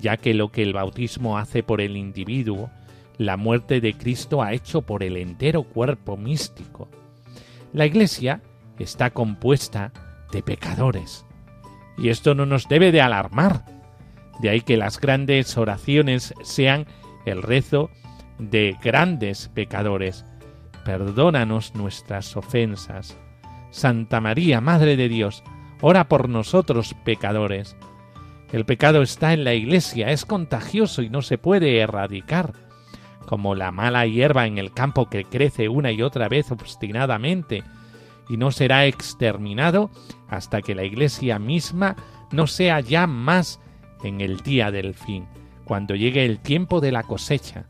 ya 0.00 0.16
que 0.16 0.34
lo 0.34 0.50
que 0.50 0.62
el 0.62 0.72
bautismo 0.72 1.38
hace 1.38 1.62
por 1.62 1.80
el 1.80 1.96
individuo, 1.96 2.70
la 3.18 3.36
muerte 3.36 3.80
de 3.80 3.94
Cristo 3.94 4.42
ha 4.42 4.52
hecho 4.52 4.82
por 4.82 5.02
el 5.02 5.16
entero 5.16 5.62
cuerpo 5.62 6.16
místico. 6.16 6.88
La 7.72 7.86
Iglesia 7.86 8.42
está 8.78 9.10
compuesta 9.10 9.92
de 10.32 10.42
pecadores, 10.42 11.24
y 11.96 12.08
esto 12.08 12.34
no 12.34 12.46
nos 12.46 12.68
debe 12.68 12.90
de 12.90 13.00
alarmar. 13.00 13.64
De 14.40 14.48
ahí 14.48 14.60
que 14.62 14.76
las 14.76 14.98
grandes 14.98 15.56
oraciones 15.56 16.34
sean 16.42 16.86
el 17.26 17.42
rezo 17.42 17.90
de 18.38 18.76
grandes 18.82 19.48
pecadores. 19.48 20.24
Perdónanos 20.84 21.74
nuestras 21.74 22.36
ofensas. 22.36 23.16
Santa 23.70 24.20
María, 24.20 24.60
Madre 24.60 24.96
de 24.96 25.08
Dios, 25.08 25.44
ora 25.80 26.08
por 26.08 26.28
nosotros 26.28 26.94
pecadores 27.04 27.76
el 28.52 28.66
pecado 28.66 29.00
está 29.00 29.32
en 29.32 29.44
la 29.44 29.54
iglesia, 29.54 30.10
es 30.10 30.26
contagioso 30.26 31.00
y 31.00 31.08
no 31.08 31.22
se 31.22 31.38
puede 31.38 31.78
erradicar, 31.78 32.52
como 33.26 33.54
la 33.54 33.72
mala 33.72 34.06
hierba 34.06 34.46
en 34.46 34.58
el 34.58 34.72
campo 34.72 35.08
que 35.08 35.24
crece 35.24 35.70
una 35.70 35.90
y 35.90 36.02
otra 36.02 36.28
vez 36.28 36.52
obstinadamente, 36.52 37.64
y 38.28 38.36
no 38.36 38.50
será 38.50 38.84
exterminado 38.84 39.90
hasta 40.28 40.60
que 40.60 40.74
la 40.74 40.84
iglesia 40.84 41.38
misma 41.38 41.96
no 42.30 42.46
sea 42.46 42.80
ya 42.80 43.06
más 43.06 43.58
en 44.04 44.20
el 44.20 44.40
día 44.40 44.70
del 44.70 44.92
fin, 44.92 45.26
cuando 45.64 45.94
llegue 45.94 46.26
el 46.26 46.38
tiempo 46.38 46.80
de 46.80 46.92
la 46.92 47.04
cosecha. 47.04 47.64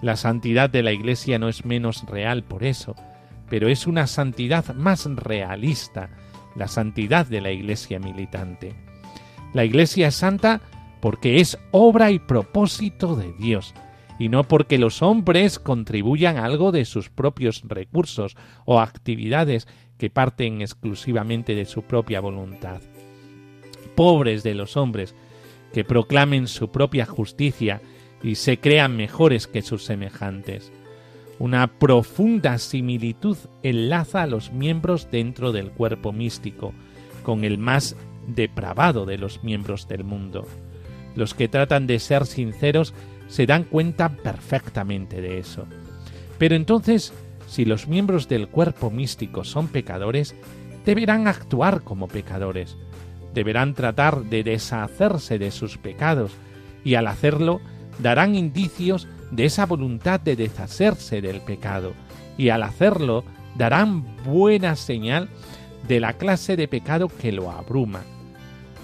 La 0.00 0.16
santidad 0.16 0.70
de 0.70 0.82
la 0.82 0.92
iglesia 0.92 1.38
no 1.38 1.50
es 1.50 1.66
menos 1.66 2.06
real 2.06 2.44
por 2.44 2.64
eso, 2.64 2.94
pero 3.50 3.68
es 3.68 3.86
una 3.86 4.06
santidad 4.06 4.74
más 4.74 5.04
realista, 5.04 6.08
la 6.56 6.66
santidad 6.66 7.26
de 7.26 7.42
la 7.42 7.50
iglesia 7.50 7.98
militante. 7.98 8.87
La 9.52 9.64
Iglesia 9.64 10.08
es 10.08 10.14
santa 10.14 10.60
porque 11.00 11.40
es 11.40 11.58
obra 11.70 12.10
y 12.10 12.18
propósito 12.18 13.16
de 13.16 13.32
Dios, 13.38 13.74
y 14.18 14.28
no 14.28 14.44
porque 14.44 14.78
los 14.78 15.02
hombres 15.02 15.58
contribuyan 15.58 16.38
algo 16.38 16.72
de 16.72 16.84
sus 16.84 17.08
propios 17.08 17.62
recursos 17.66 18.36
o 18.64 18.80
actividades 18.80 19.68
que 19.96 20.10
parten 20.10 20.60
exclusivamente 20.60 21.54
de 21.54 21.64
su 21.64 21.82
propia 21.82 22.20
voluntad. 22.20 22.80
Pobres 23.94 24.42
de 24.42 24.54
los 24.54 24.76
hombres 24.76 25.14
que 25.72 25.84
proclamen 25.84 26.46
su 26.46 26.70
propia 26.70 27.06
justicia 27.06 27.80
y 28.22 28.34
se 28.36 28.58
crean 28.58 28.96
mejores 28.96 29.46
que 29.46 29.62
sus 29.62 29.84
semejantes. 29.84 30.72
Una 31.38 31.68
profunda 31.78 32.58
similitud 32.58 33.36
enlaza 33.62 34.22
a 34.22 34.26
los 34.26 34.52
miembros 34.52 35.08
dentro 35.10 35.52
del 35.52 35.70
cuerpo 35.70 36.12
místico 36.12 36.72
con 37.22 37.44
el 37.44 37.58
más 37.58 37.96
depravado 38.28 39.06
de 39.06 39.18
los 39.18 39.42
miembros 39.42 39.88
del 39.88 40.04
mundo. 40.04 40.46
Los 41.16 41.34
que 41.34 41.48
tratan 41.48 41.86
de 41.86 41.98
ser 41.98 42.26
sinceros 42.26 42.94
se 43.28 43.46
dan 43.46 43.64
cuenta 43.64 44.10
perfectamente 44.10 45.20
de 45.20 45.38
eso. 45.38 45.66
Pero 46.38 46.54
entonces, 46.54 47.12
si 47.46 47.64
los 47.64 47.88
miembros 47.88 48.28
del 48.28 48.48
cuerpo 48.48 48.90
místico 48.90 49.44
son 49.44 49.68
pecadores, 49.68 50.34
deberán 50.84 51.26
actuar 51.26 51.82
como 51.82 52.08
pecadores, 52.08 52.76
deberán 53.34 53.74
tratar 53.74 54.24
de 54.24 54.42
deshacerse 54.44 55.38
de 55.38 55.50
sus 55.50 55.78
pecados, 55.78 56.32
y 56.84 56.94
al 56.94 57.06
hacerlo 57.06 57.60
darán 57.98 58.34
indicios 58.34 59.08
de 59.30 59.46
esa 59.46 59.66
voluntad 59.66 60.20
de 60.20 60.36
deshacerse 60.36 61.20
del 61.20 61.40
pecado, 61.40 61.92
y 62.36 62.50
al 62.50 62.62
hacerlo 62.62 63.24
darán 63.56 64.04
buena 64.24 64.76
señal 64.76 65.28
de 65.88 66.00
la 66.00 66.14
clase 66.14 66.56
de 66.56 66.68
pecado 66.68 67.08
que 67.08 67.32
lo 67.32 67.50
abruma. 67.50 68.02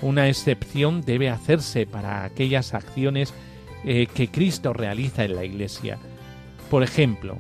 Una 0.03 0.29
excepción 0.29 1.03
debe 1.03 1.31
hacerse 1.31 1.87
para 1.87 2.25
aquellas 2.25 2.75
acciones 2.75 3.33
eh, 3.85 4.07
que 4.07 4.29
Cristo 4.29 4.73
realiza 4.73 5.25
en 5.25 5.37
la 5.37 5.45
Iglesia. 5.45 5.99
Por 6.71 6.83
ejemplo, 6.83 7.39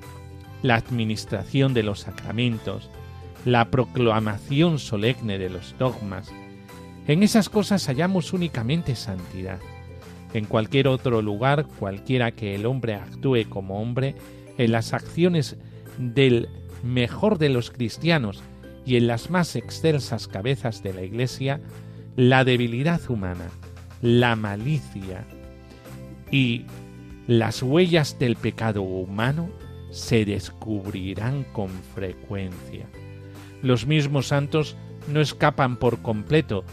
la 0.62 0.76
administración 0.76 1.74
de 1.74 1.82
los 1.82 2.00
sacramentos, 2.00 2.90
la 3.44 3.70
proclamación 3.70 4.78
solemne 4.78 5.38
de 5.38 5.50
los 5.50 5.74
dogmas. 5.78 6.32
En 7.06 7.22
esas 7.22 7.48
cosas 7.48 7.86
hallamos 7.86 8.32
únicamente 8.32 8.94
santidad. 8.94 9.58
En 10.32 10.46
cualquier 10.46 10.88
otro 10.88 11.22
lugar, 11.22 11.66
cualquiera 11.78 12.32
que 12.32 12.54
el 12.54 12.66
hombre 12.66 12.94
actúe 12.94 13.48
como 13.48 13.80
hombre, 13.80 14.14
en 14.56 14.72
las 14.72 14.92
acciones 14.92 15.56
del 15.98 16.48
mejor 16.82 17.38
de 17.38 17.48
los 17.50 17.70
cristianos 17.70 18.42
y 18.86 18.96
en 18.96 19.06
las 19.06 19.30
más 19.30 19.56
excelsas 19.56 20.28
cabezas 20.28 20.82
de 20.82 20.92
la 20.92 21.02
Iglesia, 21.02 21.60
la 22.16 22.44
debilidad 22.44 23.00
humana, 23.08 23.48
la 24.00 24.36
malicia, 24.36 25.24
y 26.30 26.64
las 27.26 27.62
huellas 27.62 28.18
del 28.18 28.36
pecado 28.36 28.82
humano 28.82 29.48
se 29.90 30.24
descubrirán 30.24 31.44
con 31.52 31.68
frecuencia. 31.94 32.86
Los 33.62 33.86
mismos 33.86 34.28
santos 34.28 34.76
no 35.08 35.20
escapan 35.20 35.76
por 35.76 36.02
completo 36.02 36.64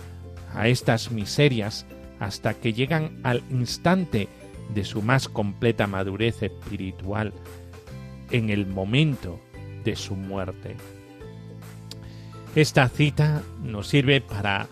a 0.53 0.67
estas 0.67 1.11
miserias 1.11 1.85
hasta 2.19 2.53
que 2.53 2.73
llegan 2.73 3.19
al 3.23 3.43
instante 3.49 4.27
de 4.73 4.83
su 4.83 5.01
más 5.01 5.27
completa 5.27 5.87
madurez 5.87 6.41
espiritual, 6.43 7.33
en 8.31 8.49
el 8.49 8.65
momento 8.65 9.39
de 9.83 9.95
su 9.95 10.15
muerte. 10.15 10.75
Esta 12.55 12.89
cita 12.89 13.41
nos 13.63 13.87
sirve 13.87 14.21
para 14.21 14.67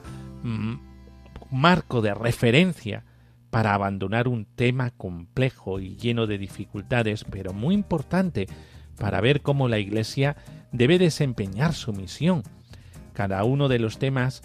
marco 1.51 2.01
de 2.01 2.13
referencia 2.13 3.03
para 3.49 3.73
abandonar 3.73 4.27
un 4.27 4.45
tema 4.45 4.91
complejo 4.91 5.79
y 5.79 5.95
lleno 5.95 6.27
de 6.27 6.37
dificultades, 6.37 7.23
pero 7.23 7.53
muy 7.53 7.73
importante 7.73 8.47
para 8.97 9.21
ver 9.21 9.41
cómo 9.41 9.67
la 9.67 9.79
Iglesia 9.79 10.35
debe 10.71 10.99
desempeñar 10.99 11.73
su 11.73 11.93
misión. 11.93 12.43
Cada 13.13 13.43
uno 13.43 13.67
de 13.67 13.79
los 13.79 13.97
temas 13.97 14.43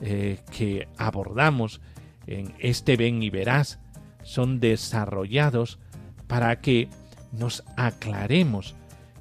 eh, 0.00 0.38
que 0.56 0.88
abordamos 0.96 1.80
en 2.26 2.54
este 2.58 2.96
ven 2.96 3.22
y 3.22 3.30
verás 3.30 3.80
son 4.22 4.60
desarrollados 4.60 5.78
para 6.26 6.60
que 6.60 6.88
nos 7.32 7.64
aclaremos 7.76 8.74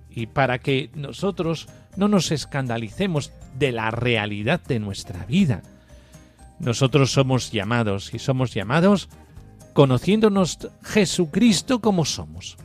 y 0.09 0.27
para 0.27 0.59
que 0.59 0.89
nosotros 0.95 1.67
no 1.97 2.07
nos 2.07 2.31
escandalicemos 2.31 3.31
de 3.57 3.71
la 3.71 3.91
realidad 3.91 4.61
de 4.61 4.79
nuestra 4.79 5.25
vida. 5.25 5.63
Nosotros 6.59 7.11
somos 7.11 7.51
llamados 7.51 8.13
y 8.13 8.19
somos 8.19 8.53
llamados 8.53 9.09
conociéndonos 9.73 10.59
Jesucristo 10.83 11.81
como 11.81 12.05
somos. 12.05 12.57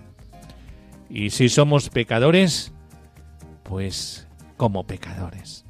Y 1.11 1.31
si 1.31 1.49
somos 1.49 1.89
pecadores, 1.89 2.73
pues 3.63 4.29
como 4.57 4.87
pecadores. 4.87 5.65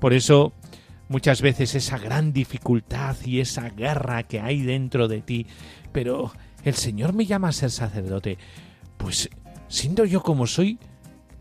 Por 0.00 0.12
eso, 0.12 0.52
muchas 1.08 1.40
veces 1.40 1.74
esa 1.74 1.98
gran 1.98 2.32
dificultad 2.32 3.16
y 3.24 3.40
esa 3.40 3.70
guerra 3.70 4.24
que 4.24 4.40
hay 4.40 4.62
dentro 4.62 5.06
de 5.08 5.22
ti, 5.22 5.46
pero 5.92 6.32
el 6.64 6.74
Señor 6.74 7.12
me 7.12 7.26
llama 7.26 7.48
a 7.48 7.52
ser 7.52 7.70
sacerdote, 7.70 8.38
pues 8.96 9.30
siendo 9.68 10.04
yo 10.04 10.22
como 10.22 10.46
soy, 10.46 10.78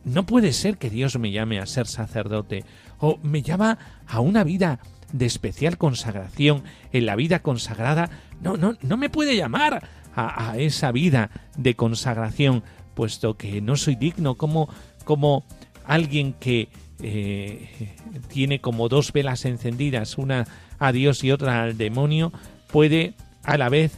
no 0.04 0.26
puede 0.26 0.54
ser 0.54 0.78
que 0.78 0.90
Dios 0.90 1.18
me 1.18 1.32
llame 1.32 1.60
a 1.60 1.66
ser 1.66 1.88
sacerdote, 1.88 2.66
o 3.00 3.18
me 3.24 3.42
llama 3.42 3.78
a 4.06 4.20
una 4.20 4.44
vida 4.44 4.80
de 5.14 5.26
especial 5.26 5.78
consagración 5.78 6.64
en 6.92 7.06
la 7.06 7.16
vida 7.16 7.40
consagrada, 7.40 8.10
no, 8.42 8.58
no, 8.58 8.76
no 8.82 8.98
me 8.98 9.10
puede 9.10 9.38
llamar 9.38 9.88
a, 10.16 10.58
esa 10.58 10.92
vida 10.92 11.30
de 11.56 11.76
consagración, 11.76 12.64
puesto 12.94 13.38
que 13.38 13.62
no 13.62 13.78
soy 13.78 13.96
digno. 13.96 14.36
Como, 14.36 14.70
como 15.06 15.46
alguien 15.86 16.34
que 16.34 16.70
eh, 17.02 17.96
tiene 18.28 18.60
como 18.60 18.90
dos 18.90 19.14
velas 19.14 19.46
encendidas, 19.46 20.18
una 20.18 20.46
a 20.80 20.92
Dios 20.92 21.24
y 21.24 21.32
otra 21.32 21.64
al 21.64 21.78
demonio, 21.78 22.34
puede 22.72 23.14
a 23.44 23.58
la 23.58 23.70
vez 23.70 23.94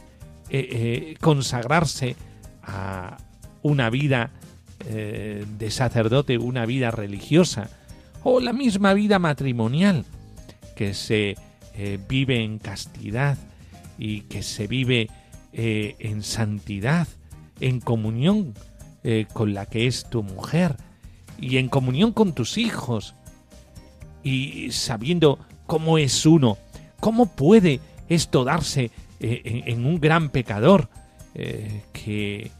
eh, 0.48 0.68
eh, 0.70 1.16
consagrarse 1.20 2.16
a 2.62 3.16
una 3.62 3.90
vida 3.90 4.30
de 4.86 5.70
sacerdote, 5.72 6.38
una 6.38 6.64
vida 6.64 6.92
religiosa, 6.92 7.70
o 8.22 8.38
la 8.38 8.52
misma 8.52 8.94
vida 8.94 9.18
matrimonial 9.18 10.04
que 10.76 10.94
se 10.94 11.36
eh, 11.74 11.98
vive 12.08 12.44
en 12.44 12.58
castidad 12.58 13.36
y 13.98 14.20
que 14.22 14.44
se 14.44 14.68
vive 14.68 15.08
eh, 15.52 15.96
en 15.98 16.22
santidad, 16.22 17.08
en 17.58 17.80
comunión 17.80 18.54
eh, 19.02 19.26
con 19.32 19.54
la 19.54 19.66
que 19.66 19.88
es 19.88 20.08
tu 20.08 20.22
mujer 20.22 20.76
y 21.40 21.56
en 21.56 21.68
comunión 21.68 22.12
con 22.12 22.34
tus 22.34 22.58
hijos 22.58 23.16
y 24.22 24.70
sabiendo 24.70 25.38
cómo 25.66 25.98
es 25.98 26.24
uno, 26.26 26.58
cómo 27.00 27.26
puede 27.26 27.80
esto 28.08 28.44
darse 28.44 28.90
en, 29.18 29.86
un 29.86 29.98
gran 29.98 30.28
pecador 30.28 30.88
que 31.92 32.50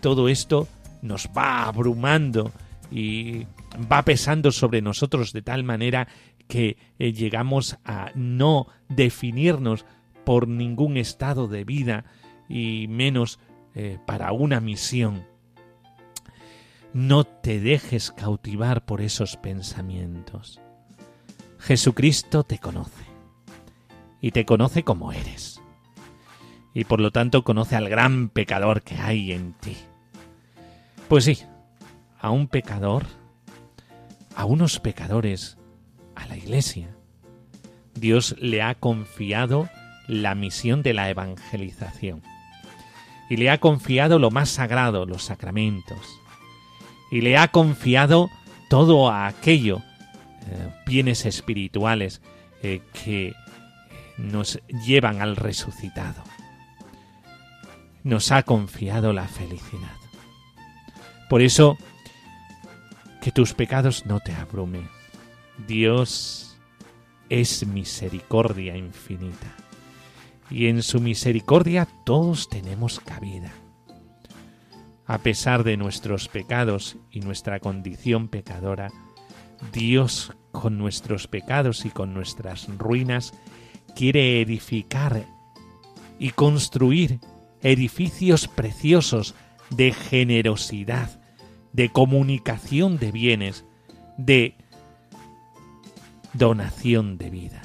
todo 0.00 0.28
esto 0.28 0.68
nos 1.02 1.28
va 1.36 1.66
abrumando 1.66 2.52
y 2.90 3.46
va 3.90 4.02
pesando 4.02 4.52
sobre 4.52 4.82
nosotros 4.82 5.32
de 5.32 5.42
tal 5.42 5.64
manera 5.64 6.08
que 6.54 6.76
eh, 7.00 7.12
llegamos 7.12 7.78
a 7.84 8.12
no 8.14 8.68
definirnos 8.88 9.84
por 10.24 10.46
ningún 10.46 10.96
estado 10.96 11.48
de 11.48 11.64
vida 11.64 12.04
y 12.48 12.86
menos 12.86 13.40
eh, 13.74 13.98
para 14.06 14.30
una 14.30 14.60
misión. 14.60 15.26
No 16.92 17.24
te 17.24 17.58
dejes 17.58 18.12
cautivar 18.12 18.84
por 18.84 19.00
esos 19.00 19.36
pensamientos. 19.36 20.60
Jesucristo 21.58 22.44
te 22.44 22.60
conoce 22.60 23.02
y 24.20 24.30
te 24.30 24.46
conoce 24.46 24.84
como 24.84 25.10
eres. 25.10 25.60
Y 26.72 26.84
por 26.84 27.00
lo 27.00 27.10
tanto 27.10 27.42
conoce 27.42 27.74
al 27.74 27.88
gran 27.88 28.28
pecador 28.28 28.82
que 28.82 28.94
hay 28.94 29.32
en 29.32 29.54
ti. 29.54 29.76
Pues 31.08 31.24
sí, 31.24 31.36
a 32.20 32.30
un 32.30 32.46
pecador, 32.46 33.06
a 34.36 34.44
unos 34.44 34.78
pecadores 34.78 35.58
a 36.14 36.26
la 36.26 36.36
Iglesia. 36.36 36.88
Dios 37.94 38.36
le 38.38 38.62
ha 38.62 38.74
confiado 38.74 39.68
la 40.08 40.34
misión 40.34 40.82
de 40.82 40.94
la 40.94 41.08
evangelización. 41.10 42.22
Y 43.30 43.36
le 43.36 43.50
ha 43.50 43.58
confiado 43.58 44.18
lo 44.18 44.30
más 44.30 44.50
sagrado, 44.50 45.06
los 45.06 45.24
sacramentos. 45.24 46.20
Y 47.10 47.20
le 47.20 47.38
ha 47.38 47.48
confiado 47.48 48.28
todo 48.68 49.10
aquello, 49.10 49.78
eh, 50.46 50.70
bienes 50.86 51.24
espirituales 51.24 52.20
eh, 52.62 52.82
que 52.92 53.34
nos 54.18 54.60
llevan 54.86 55.22
al 55.22 55.36
resucitado. 55.36 56.22
Nos 58.02 58.32
ha 58.32 58.42
confiado 58.42 59.12
la 59.12 59.26
felicidad. 59.26 59.96
Por 61.30 61.40
eso, 61.40 61.78
que 63.22 63.32
tus 63.32 63.54
pecados 63.54 64.04
no 64.04 64.20
te 64.20 64.34
abrumen. 64.34 64.88
Dios 65.66 66.58
es 67.28 67.66
misericordia 67.66 68.76
infinita. 68.76 69.54
Y 70.50 70.66
en 70.66 70.82
su 70.82 71.00
misericordia 71.00 71.88
todos 72.04 72.48
tenemos 72.48 73.00
cabida. 73.00 73.52
A 75.06 75.18
pesar 75.18 75.64
de 75.64 75.76
nuestros 75.76 76.28
pecados 76.28 76.96
y 77.10 77.20
nuestra 77.20 77.60
condición 77.60 78.28
pecadora, 78.28 78.90
Dios 79.72 80.32
con 80.52 80.78
nuestros 80.78 81.26
pecados 81.26 81.84
y 81.84 81.90
con 81.90 82.14
nuestras 82.14 82.68
ruinas 82.78 83.32
quiere 83.94 84.40
edificar 84.40 85.26
y 86.18 86.30
construir 86.30 87.20
edificios 87.62 88.48
preciosos 88.48 89.34
de 89.70 89.92
generosidad, 89.92 91.20
de 91.72 91.88
comunicación 91.90 92.98
de 92.98 93.12
bienes, 93.12 93.64
de 94.16 94.56
donación 96.34 97.16
de 97.16 97.30
vida. 97.30 97.62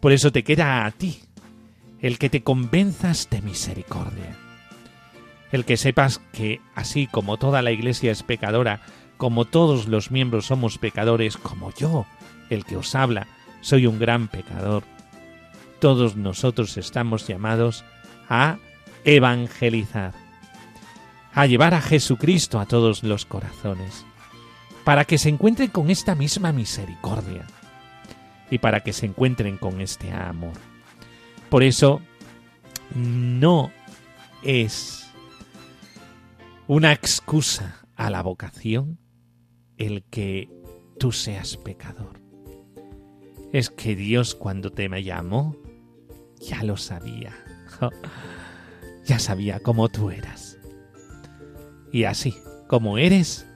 Por 0.00 0.12
eso 0.12 0.32
te 0.32 0.44
queda 0.44 0.86
a 0.86 0.90
ti 0.90 1.20
el 2.00 2.18
que 2.18 2.30
te 2.30 2.42
convenzas 2.42 3.28
de 3.30 3.42
misericordia, 3.42 4.36
el 5.50 5.64
que 5.64 5.76
sepas 5.76 6.20
que 6.32 6.60
así 6.74 7.06
como 7.08 7.36
toda 7.36 7.62
la 7.62 7.72
iglesia 7.72 8.12
es 8.12 8.22
pecadora, 8.22 8.80
como 9.16 9.44
todos 9.44 9.88
los 9.88 10.10
miembros 10.10 10.46
somos 10.46 10.78
pecadores, 10.78 11.36
como 11.36 11.72
yo, 11.74 12.06
el 12.50 12.64
que 12.64 12.76
os 12.76 12.94
habla, 12.94 13.26
soy 13.60 13.86
un 13.86 13.98
gran 13.98 14.28
pecador, 14.28 14.84
todos 15.80 16.16
nosotros 16.16 16.76
estamos 16.76 17.26
llamados 17.26 17.84
a 18.28 18.58
evangelizar, 19.04 20.12
a 21.34 21.46
llevar 21.46 21.74
a 21.74 21.80
Jesucristo 21.80 22.60
a 22.60 22.66
todos 22.66 23.02
los 23.02 23.26
corazones, 23.26 24.04
para 24.88 25.04
que 25.04 25.18
se 25.18 25.28
encuentren 25.28 25.68
con 25.68 25.90
esta 25.90 26.14
misma 26.14 26.50
misericordia 26.50 27.46
y 28.50 28.56
para 28.56 28.80
que 28.80 28.94
se 28.94 29.04
encuentren 29.04 29.58
con 29.58 29.82
este 29.82 30.10
amor. 30.10 30.54
Por 31.50 31.62
eso, 31.62 32.00
no 32.94 33.70
es 34.42 35.06
una 36.68 36.94
excusa 36.94 37.86
a 37.96 38.08
la 38.08 38.22
vocación 38.22 38.98
el 39.76 40.04
que 40.04 40.48
tú 40.98 41.12
seas 41.12 41.58
pecador. 41.58 42.22
Es 43.52 43.68
que 43.68 43.94
Dios 43.94 44.34
cuando 44.34 44.70
te 44.70 44.88
me 44.88 45.04
llamó, 45.04 45.54
ya 46.40 46.62
lo 46.62 46.78
sabía. 46.78 47.36
ya 49.04 49.18
sabía 49.18 49.60
cómo 49.60 49.90
tú 49.90 50.10
eras. 50.10 50.56
Y 51.92 52.04
así, 52.04 52.34
como 52.68 52.96
eres, 52.96 53.47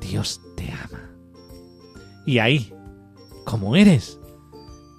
Dios 0.00 0.40
te 0.56 0.70
ama. 0.72 1.10
Y 2.26 2.38
ahí, 2.38 2.72
como 3.44 3.76
eres, 3.76 4.18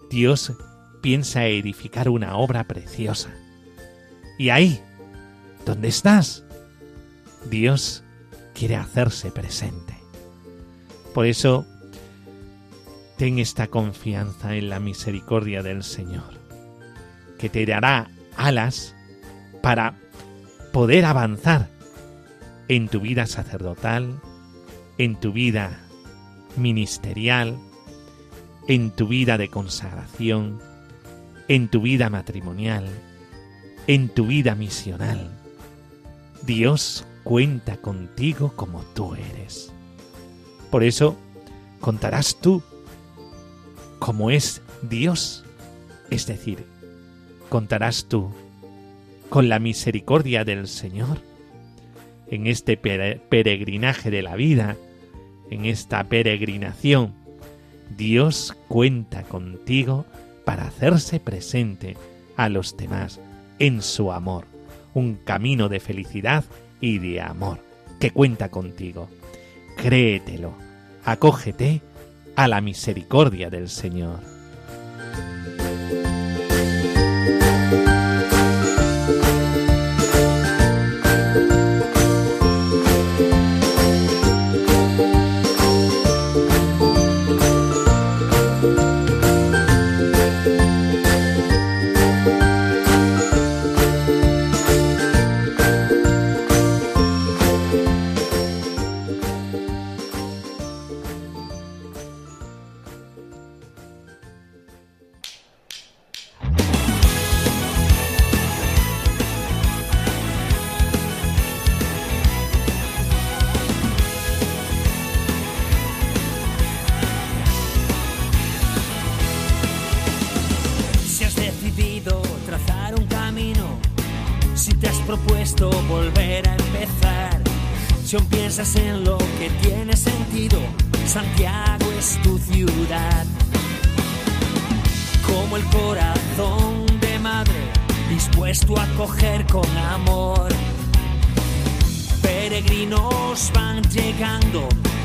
Dios 0.09 0.53
piensa 1.01 1.45
edificar 1.45 2.09
una 2.09 2.35
obra 2.37 2.65
preciosa. 2.65 3.29
Y 4.37 4.49
ahí, 4.49 4.81
donde 5.65 5.89
estás, 5.89 6.43
Dios 7.49 8.03
quiere 8.53 8.75
hacerse 8.75 9.31
presente. 9.31 9.97
Por 11.13 11.25
eso, 11.25 11.65
ten 13.17 13.39
esta 13.39 13.67
confianza 13.67 14.55
en 14.55 14.69
la 14.69 14.79
misericordia 14.79 15.61
del 15.61 15.83
Señor, 15.83 16.33
que 17.37 17.49
te 17.49 17.65
dará 17.65 18.09
alas 18.37 18.95
para 19.61 19.95
poder 20.71 21.05
avanzar 21.05 21.69
en 22.67 22.87
tu 22.87 23.01
vida 23.01 23.25
sacerdotal, 23.25 24.21
en 24.99 25.15
tu 25.15 25.31
vida 25.31 25.79
ministerial, 26.57 27.57
en 28.67 28.91
tu 28.91 29.07
vida 29.07 29.37
de 29.37 29.47
consagración, 29.47 30.59
en 31.47 31.69
tu 31.69 31.81
vida 31.81 32.09
matrimonial, 32.09 32.85
en 33.87 34.09
tu 34.09 34.27
vida 34.27 34.55
misional. 34.55 35.31
Dios 36.45 37.05
cuenta 37.23 37.77
contigo 37.77 38.53
como 38.57 38.81
tú 38.93 39.15
eres. 39.15 39.71
Por 40.69 40.83
eso 40.83 41.17
contarás 41.79 42.37
tú 42.41 42.61
como 43.99 44.31
es 44.31 44.61
Dios, 44.81 45.45
es 46.09 46.27
decir, 46.27 46.65
contarás 47.47 48.05
tú 48.09 48.31
con 49.29 49.47
la 49.47 49.59
misericordia 49.59 50.43
del 50.43 50.67
Señor 50.67 51.19
en 52.27 52.47
este 52.47 52.75
peregrinaje 52.75 54.11
de 54.11 54.21
la 54.21 54.35
vida, 54.35 54.75
en 55.49 55.65
esta 55.65 56.03
peregrinación. 56.05 57.13
Dios 57.97 58.55
cuenta 58.67 59.23
contigo 59.23 60.05
para 60.45 60.67
hacerse 60.67 61.19
presente 61.19 61.97
a 62.37 62.49
los 62.49 62.77
demás 62.77 63.19
en 63.59 63.81
su 63.81 64.11
amor, 64.11 64.45
un 64.93 65.15
camino 65.15 65.69
de 65.69 65.79
felicidad 65.79 66.45
y 66.81 66.99
de 66.99 67.21
amor 67.21 67.59
que 67.99 68.11
cuenta 68.11 68.49
contigo. 68.49 69.09
Créetelo, 69.75 70.53
acógete 71.05 71.81
a 72.35 72.47
la 72.47 72.61
misericordia 72.61 73.49
del 73.49 73.69
Señor. 73.69 74.38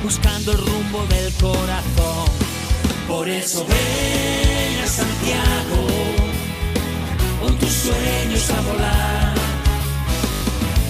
Buscando 0.03 0.53
el 0.53 0.59
rumbo 0.59 1.05
del 1.09 1.33
corazón. 1.35 2.29
Por 3.09 3.29
eso 3.29 3.67
ven 3.67 4.81
a 4.83 4.87
Santiago, 4.87 5.87
con 7.43 7.59
tus 7.59 7.73
sueños 7.73 8.51
a 8.51 8.61
volar. 8.61 9.35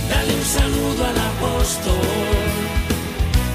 Dale 0.08 0.34
un 0.34 0.44
saludo 0.44 1.04
al 1.04 1.18
apóstol 1.18 2.54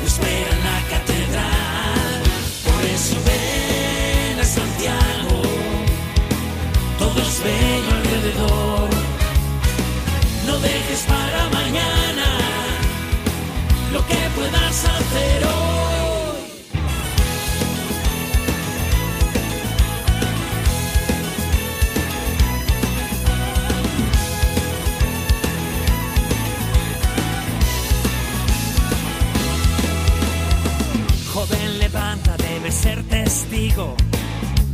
espera 0.05 0.51
en 0.57 0.63
la 0.69 0.79
catedral. 0.93 2.21
Por 2.65 2.81
eso 2.95 3.15
ven 3.27 4.39
a 4.39 4.43
Santiago, 4.43 5.41
todo 6.97 7.21
es 7.21 7.43
bello 7.43 7.91
alrededor. 7.99 8.89
No 10.47 10.59
dejes 10.59 11.01
para 11.13 11.49
mañana 11.59 12.27
lo 13.93 14.05
que 14.07 14.19
puedas 14.35 14.85
hacer 14.85 14.98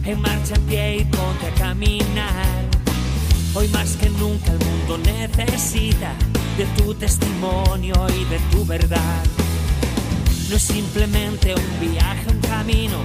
En 0.06 0.22
marcha 0.22 0.54
en 0.54 0.62
pie 0.68 0.98
y 0.98 1.06
ponte 1.06 1.48
a 1.48 1.54
caminar. 1.56 2.46
Hoy 3.56 3.68
más 3.70 3.96
que 3.96 4.08
nunca 4.12 4.52
el 4.52 4.60
mundo 4.60 5.00
necesita 5.00 6.14
de 6.58 6.66
tu 6.78 6.94
testimonio 6.94 7.96
y 8.10 8.24
de 8.26 8.38
tu 8.52 8.64
verdad. 8.68 9.24
No 10.48 10.58
es 10.58 10.62
simplemente 10.62 11.56
un 11.56 11.92
viaje, 11.92 12.26
un 12.30 12.40
camino, 12.42 12.98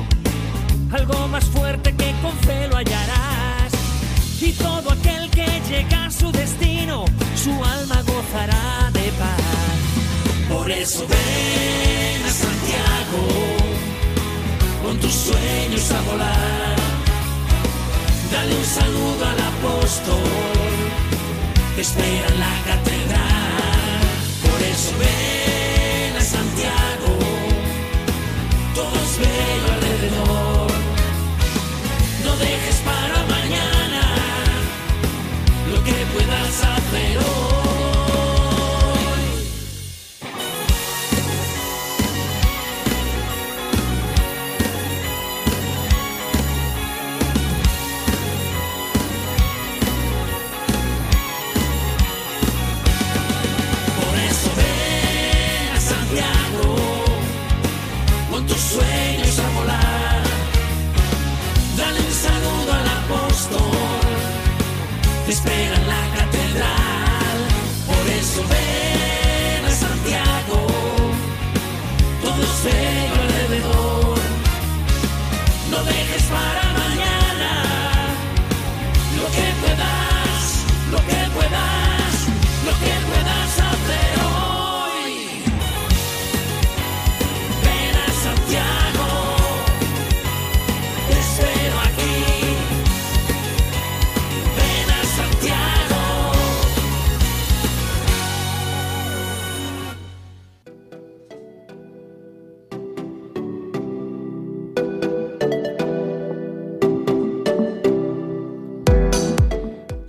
algo 0.93 1.27
más 1.29 1.47
fuerte 1.47 1.95
que 1.97 2.15
con 2.21 2.37
fe 2.41 2.69
lo 2.69 2.77
hallarás. 2.77 3.73
Y 4.43 4.53
todo 4.53 4.93
aquel 4.93 5.31
que 5.31 5.47
llega 5.71 6.05
a 6.05 6.11
su 6.11 6.31
destino, 6.33 7.07
su 7.35 7.53
alma 7.65 8.03
gozará 8.03 8.91
de 8.93 9.11
paz. 9.13 10.51
Por 10.51 10.71
eso 10.71 11.07
ven 11.09 12.23
a 12.27 12.31
Santiago, 12.31 13.23
con 14.85 14.99
tus 14.99 15.13
sueños 15.13 15.91
a 15.93 16.01
volar. 16.03 16.90
Dale 18.33 18.55
un 18.55 18.65
saludo 18.65 19.25
al 19.27 19.41
apóstol, 19.53 20.23
que 21.75 21.81
espera 21.81 22.29
en 22.29 22.39
la 22.39 22.55
catedral. 22.65 24.01
Por 24.43 24.63
eso 24.63 24.93
ven 24.99 26.17
a 26.17 26.21
Santiago, 26.21 27.19
todo 28.75 28.95
es 29.05 29.19
alrededor. 29.75 30.71
No 32.25 32.37
dejes 32.37 32.77
para 32.85 33.19
mañana 33.37 34.03
lo 35.73 35.83
que 35.83 35.93
puedas 36.15 36.63
hacer 36.63 37.19
hoy. 37.19 37.60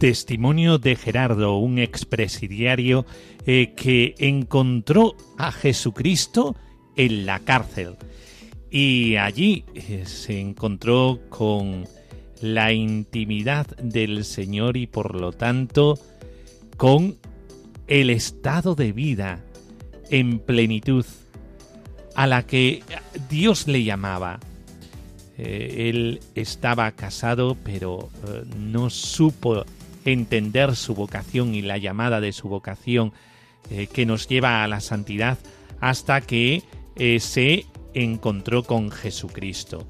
Testimonio 0.01 0.79
de 0.79 0.95
Gerardo, 0.95 1.57
un 1.57 1.77
expresidiario 1.77 3.05
eh, 3.45 3.73
que 3.77 4.15
encontró 4.17 5.15
a 5.37 5.51
Jesucristo 5.51 6.55
en 6.95 7.27
la 7.27 7.37
cárcel. 7.37 7.97
Y 8.71 9.17
allí 9.17 9.63
eh, 9.75 10.05
se 10.07 10.39
encontró 10.39 11.19
con 11.29 11.85
la 12.41 12.73
intimidad 12.73 13.67
del 13.77 14.25
Señor 14.25 14.75
y 14.75 14.87
por 14.87 15.21
lo 15.21 15.33
tanto 15.33 15.99
con 16.77 17.19
el 17.85 18.09
estado 18.09 18.73
de 18.73 18.93
vida 18.93 19.39
en 20.09 20.39
plenitud 20.39 21.05
a 22.15 22.25
la 22.25 22.47
que 22.47 22.81
Dios 23.29 23.67
le 23.67 23.83
llamaba. 23.83 24.39
Eh, 25.37 25.89
él 25.89 26.21
estaba 26.33 26.91
casado, 26.93 27.55
pero 27.63 28.09
no 28.57 28.89
supo 28.89 29.63
entender 30.05 30.75
su 30.75 30.95
vocación 30.95 31.55
y 31.55 31.61
la 31.61 31.77
llamada 31.77 32.21
de 32.21 32.31
su 32.31 32.47
vocación 32.49 33.13
eh, 33.69 33.87
que 33.87 34.05
nos 34.05 34.27
lleva 34.27 34.63
a 34.63 34.67
la 34.67 34.79
santidad 34.79 35.37
hasta 35.79 36.21
que 36.21 36.63
eh, 36.95 37.19
se 37.19 37.65
encontró 37.93 38.63
con 38.63 38.91
Jesucristo. 38.91 39.85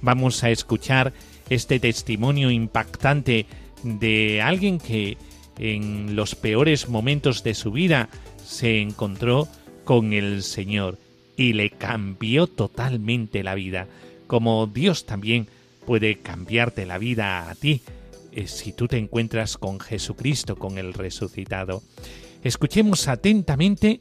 Vamos 0.00 0.42
a 0.42 0.50
escuchar 0.50 1.12
este 1.48 1.78
testimonio 1.80 2.50
impactante 2.50 3.46
de 3.82 4.42
alguien 4.42 4.78
que 4.78 5.16
en 5.58 6.16
los 6.16 6.34
peores 6.34 6.88
momentos 6.88 7.42
de 7.42 7.54
su 7.54 7.72
vida 7.72 8.08
se 8.44 8.80
encontró 8.80 9.48
con 9.84 10.12
el 10.12 10.42
Señor 10.42 10.98
y 11.36 11.52
le 11.52 11.70
cambió 11.70 12.46
totalmente 12.46 13.42
la 13.42 13.54
vida, 13.54 13.86
como 14.26 14.66
Dios 14.66 15.06
también 15.06 15.48
puede 15.86 16.18
cambiarte 16.18 16.86
la 16.86 16.98
vida 16.98 17.50
a 17.50 17.54
ti 17.54 17.82
eh, 18.32 18.46
si 18.46 18.72
tú 18.72 18.88
te 18.88 18.98
encuentras 18.98 19.58
con 19.58 19.78
Jesucristo, 19.78 20.56
con 20.56 20.78
el 20.78 20.94
resucitado. 20.94 21.82
Escuchemos 22.42 23.08
atentamente 23.08 24.00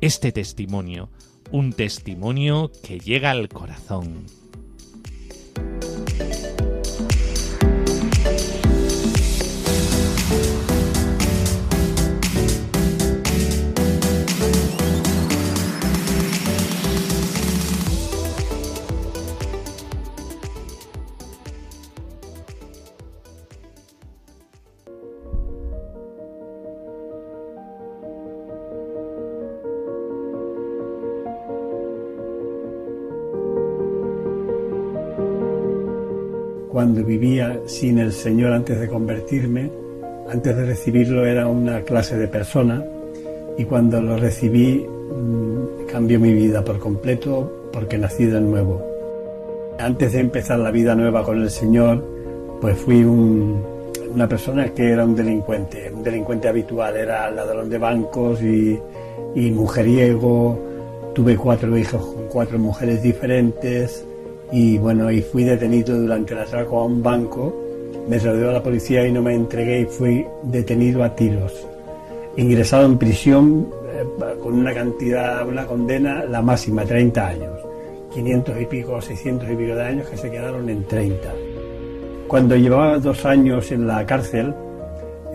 este 0.00 0.32
testimonio, 0.32 1.08
un 1.50 1.72
testimonio 1.72 2.70
que 2.82 2.98
llega 2.98 3.30
al 3.30 3.48
corazón. 3.48 4.26
Cuando 36.80 37.04
vivía 37.04 37.60
sin 37.66 37.98
el 37.98 38.10
Señor 38.10 38.54
antes 38.54 38.80
de 38.80 38.88
convertirme. 38.88 39.70
Antes 40.32 40.56
de 40.56 40.64
recibirlo 40.64 41.26
era 41.26 41.46
una 41.46 41.82
clase 41.82 42.16
de 42.16 42.26
persona 42.26 42.82
y 43.58 43.64
cuando 43.66 44.00
lo 44.00 44.16
recibí 44.16 44.86
mm, 44.88 45.84
cambió 45.92 46.18
mi 46.18 46.32
vida 46.32 46.64
por 46.64 46.78
completo 46.78 47.68
porque 47.70 47.98
nací 47.98 48.24
de 48.24 48.40
nuevo. 48.40 48.80
Antes 49.78 50.14
de 50.14 50.20
empezar 50.20 50.58
la 50.58 50.70
vida 50.70 50.94
nueva 50.94 51.22
con 51.22 51.42
el 51.42 51.50
Señor, 51.50 52.02
pues 52.62 52.78
fui 52.78 53.04
un- 53.04 53.62
una 54.14 54.26
persona 54.26 54.70
que 54.72 54.88
era 54.90 55.04
un 55.04 55.14
delincuente, 55.14 55.92
un 55.94 56.02
delincuente 56.02 56.48
habitual, 56.48 56.96
era 56.96 57.30
ladrón 57.30 57.68
de 57.68 57.76
bancos 57.76 58.40
y, 58.42 58.80
y 59.34 59.50
mujeriego. 59.50 60.58
Tuve 61.14 61.36
cuatro 61.36 61.76
hijos 61.76 62.02
con 62.06 62.26
cuatro 62.28 62.58
mujeres 62.58 63.02
diferentes 63.02 64.02
y 64.52 64.78
bueno, 64.78 65.10
y 65.10 65.22
fui 65.22 65.44
detenido 65.44 65.96
durante 65.96 66.34
el 66.34 66.40
atraco 66.40 66.80
a 66.80 66.84
un 66.84 67.02
banco. 67.02 67.54
Me 68.08 68.18
rodeó 68.18 68.50
la 68.52 68.62
policía 68.62 69.06
y 69.06 69.12
no 69.12 69.22
me 69.22 69.34
entregué 69.34 69.80
y 69.80 69.84
fui 69.84 70.26
detenido 70.42 71.04
a 71.04 71.14
tiros. 71.14 71.66
Ingresado 72.36 72.86
en 72.86 72.98
prisión 72.98 73.68
eh, 73.92 74.04
con 74.42 74.54
una 74.54 74.74
cantidad, 74.74 75.46
una 75.46 75.66
condena, 75.66 76.24
la 76.24 76.42
máxima, 76.42 76.84
30 76.84 77.26
años. 77.26 77.60
500 78.12 78.60
y 78.60 78.66
pico, 78.66 79.00
600 79.00 79.50
y 79.50 79.56
pico 79.56 79.74
de 79.76 79.82
años 79.82 80.08
que 80.08 80.16
se 80.16 80.30
quedaron 80.30 80.68
en 80.68 80.84
30. 80.84 81.32
Cuando 82.26 82.56
llevaba 82.56 82.98
dos 82.98 83.24
años 83.24 83.70
en 83.70 83.86
la 83.86 84.04
cárcel, 84.04 84.52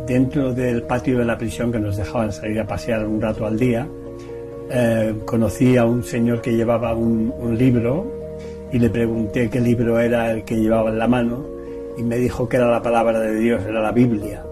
dentro 0.06 0.54
del 0.54 0.84
patio 0.84 1.20
de 1.20 1.26
la 1.26 1.38
prisión 1.38 1.72
que 1.72 1.80
nos 1.80 1.96
dejaban 1.96 2.34
salir 2.34 2.60
a 2.60 2.68
pasear 2.68 3.06
un 3.06 3.22
rato 3.22 3.46
al 3.46 3.58
día, 3.58 3.88
eh, 4.70 5.14
conocí 5.26 5.78
a 5.78 5.86
un 5.86 6.04
señor 6.04 6.42
que 6.42 6.52
llevaba 6.52 6.94
un, 6.94 7.34
un 7.40 7.58
libro 7.58 8.25
y 8.72 8.80
le 8.80 8.90
pregunté 8.90 9.50
qué 9.50 9.60
libro 9.60 10.00
era 10.00 10.32
el 10.32 10.44
que 10.44 10.56
llevaba 10.56 10.90
en 10.90 11.00
la 11.00 11.08
mano 11.08 11.46
y 11.98 12.04
me 12.04 12.18
dijo 12.18 12.50
que 12.50 12.58
era 12.58 12.70
la 12.70 12.82
palabra 12.82 13.20
de 13.20 13.36
Dios, 13.36 13.64
era 13.68 13.82
la 13.82 13.92
Biblia. 13.92 14.44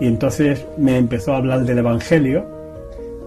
Y 0.00 0.06
entonces 0.06 0.66
me 0.78 0.96
empezó 0.96 1.34
a 1.34 1.38
hablar 1.38 1.64
del 1.64 1.78
Evangelio 1.78 2.44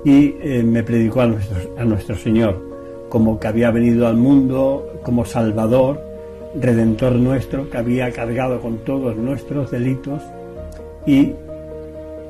y 0.03 0.35
eh, 0.41 0.63
me 0.63 0.83
predicó 0.83 1.21
a 1.21 1.27
nuestro, 1.27 1.57
a 1.77 1.85
nuestro 1.85 2.15
Señor 2.15 2.73
como 3.09 3.39
que 3.39 3.47
había 3.47 3.69
venido 3.69 4.07
al 4.07 4.17
mundo 4.17 4.99
como 5.03 5.23
Salvador, 5.23 6.01
Redentor 6.59 7.13
nuestro, 7.13 7.69
que 7.69 7.77
había 7.77 8.11
cargado 8.11 8.59
con 8.59 8.79
todos 8.79 9.15
nuestros 9.15 9.69
delitos 9.69 10.23
y 11.05 11.33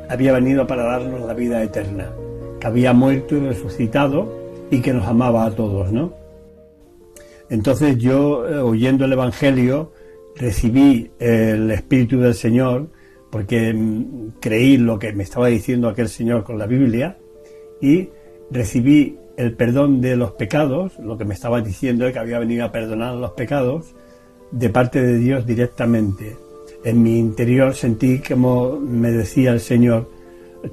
había 0.09 0.33
venido 0.33 0.67
para 0.67 0.83
darnos 0.83 1.21
la 1.21 1.33
vida 1.33 1.63
eterna, 1.63 2.11
que 2.59 2.67
había 2.67 2.91
muerto 2.91 3.37
y 3.37 3.39
resucitado 3.39 4.27
y 4.69 4.81
que 4.81 4.91
nos 4.91 5.07
amaba 5.07 5.45
a 5.45 5.51
todos, 5.51 5.89
¿no? 5.91 6.22
Entonces 7.49 7.97
yo, 7.97 8.47
eh, 8.47 8.57
oyendo 8.57 9.05
el 9.05 9.13
Evangelio, 9.13 9.91
recibí 10.35 11.11
el 11.19 11.69
Espíritu 11.71 12.19
del 12.19 12.33
Señor 12.33 12.89
porque 13.29 13.73
mm, 13.73 14.35
creí 14.39 14.77
lo 14.77 14.99
que 14.99 15.11
me 15.13 15.23
estaba 15.23 15.47
diciendo 15.47 15.89
aquel 15.89 16.09
Señor 16.09 16.43
con 16.43 16.57
la 16.57 16.67
Biblia 16.67 17.17
y 17.81 18.09
recibí 18.51 19.17
el 19.37 19.53
perdón 19.53 20.01
de 20.01 20.15
los 20.15 20.33
pecados, 20.33 20.99
lo 20.99 21.17
que 21.17 21.25
me 21.25 21.33
estaba 21.33 21.61
diciendo 21.61 22.05
es 22.05 22.13
que 22.13 22.19
había 22.19 22.39
venido 22.39 22.65
a 22.65 22.71
perdonar 22.71 23.15
los 23.15 23.31
pecados 23.31 23.95
de 24.51 24.69
parte 24.69 25.01
de 25.01 25.17
Dios 25.17 25.47
directamente. 25.47 26.37
En 26.83 27.01
mi 27.01 27.17
interior 27.17 27.73
sentí 27.73 28.19
como 28.19 28.79
me 28.79 29.11
decía 29.11 29.51
el 29.51 29.59
Señor, 29.59 30.09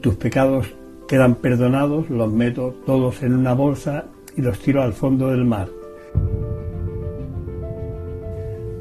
tus 0.01 0.17
pecados 0.17 0.67
quedan 1.09 1.37
perdonados, 1.37 2.11
los 2.11 2.31
meto 2.31 2.75
todos 2.85 3.23
en 3.23 3.35
una 3.35 3.55
bolsa 3.55 4.05
y 4.37 4.43
los 4.43 4.59
tiro 4.59 4.83
al 4.83 4.93
fondo 4.93 5.29
del 5.29 5.45
mar. 5.45 5.69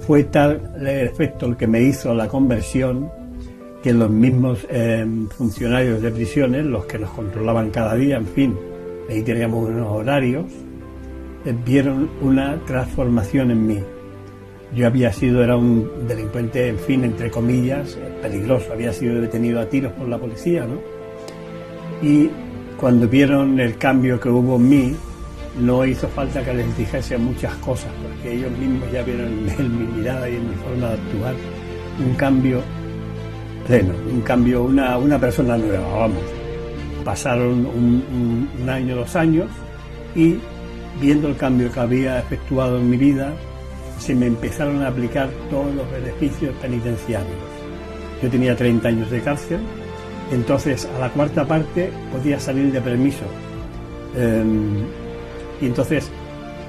Fue 0.10 0.24
tal 0.24 0.74
el 0.76 0.88
efecto 0.88 1.46
el 1.46 1.56
que 1.56 1.68
me 1.68 1.84
hizo 1.84 2.16
la 2.16 2.28
conversión 2.28 3.12
que 3.84 3.94
los 3.94 4.10
mismos 4.10 4.66
eh, 4.68 5.06
funcionarios 5.38 6.02
de 6.02 6.10
prisiones, 6.10 6.66
los 6.66 6.86
que 6.86 6.98
nos 6.98 7.12
controlaban 7.12 7.70
cada 7.70 7.94
día, 7.94 8.18
en 8.18 8.26
fin, 8.26 8.58
ahí 9.08 9.22
teníamos 9.22 9.70
unos 9.70 9.88
horarios, 9.88 10.46
eh, 11.46 11.56
vieron 11.64 12.10
una 12.24 12.60
transformación 12.66 13.52
en 13.52 13.68
mí. 13.68 13.78
Yo 14.74 14.88
había 14.88 15.14
sido, 15.14 15.44
era 15.44 15.56
un 15.56 15.88
delincuente, 16.08 16.70
en 16.70 16.80
fin, 16.80 17.04
entre 17.04 17.30
comillas, 17.30 17.96
peligroso, 18.20 18.74
había 18.74 18.92
sido 18.92 19.22
detenido 19.22 19.60
a 19.60 19.70
tiros 19.70 19.92
por 19.92 20.08
la 20.08 20.18
policía, 20.18 20.66
¿no? 20.66 20.80
Y 22.02 22.32
cuando 22.80 23.08
vieron 23.08 23.60
el 23.60 23.78
cambio 23.78 24.20
que 24.20 24.30
hubo 24.30 24.56
en 24.56 24.70
mí, 24.70 24.96
no 25.58 25.86
hizo 25.86 26.08
falta 26.10 26.44
que 26.44 26.54
les 26.54 26.78
dijese 26.78 27.18
muchas 27.18 27.54
cosas, 27.56 27.92
porque 28.02 28.34
ellos 28.34 28.52
mismos 28.52 28.92
ya 28.92 29.04
vieron 29.04 29.50
en 29.58 29.80
mi 29.80 29.98
mirada 29.98 30.30
y 30.30 30.36
en 30.36 30.50
mi 30.50 30.56
forma 30.56 30.88
de 30.88 30.94
actuar 30.94 31.36
un 32.00 32.14
cambio 32.16 32.62
pleno, 33.68 33.94
un 34.12 34.22
cambio, 34.22 34.64
una, 34.64 34.98
una 34.98 35.20
persona 35.20 35.58
nueva, 35.58 35.88
vamos. 35.96 36.24
Pasaron 37.04 37.66
un, 37.66 38.70
año, 38.70 38.96
dos 38.96 39.16
años, 39.16 39.48
y 40.16 40.38
viendo 41.00 41.28
el 41.28 41.36
cambio 41.36 41.72
que 41.72 41.80
había 41.80 42.20
efectuado 42.20 42.78
en 42.78 42.90
mi 42.90 42.98
vida, 42.98 43.34
se 44.00 44.16
me 44.16 44.28
empezaron 44.28 44.82
a 44.82 44.88
aplicar 44.88 45.30
todos 45.50 45.74
los 45.76 45.90
beneficios 45.92 46.54
penitenciarios. 46.62 47.38
Yo 48.24 48.30
tenía 48.30 48.56
30 48.56 48.88
años 48.88 49.12
de 49.12 49.22
cárcel, 49.22 49.60
entonces 50.32 50.88
a 50.96 51.00
la 51.00 51.10
cuarta 51.10 51.46
parte 51.46 51.92
podía 52.12 52.40
salir 52.40 52.72
de 52.72 52.82
permiso. 52.82 53.26
Em, 54.16 54.84
y 55.62 55.66
entonces 55.66 56.10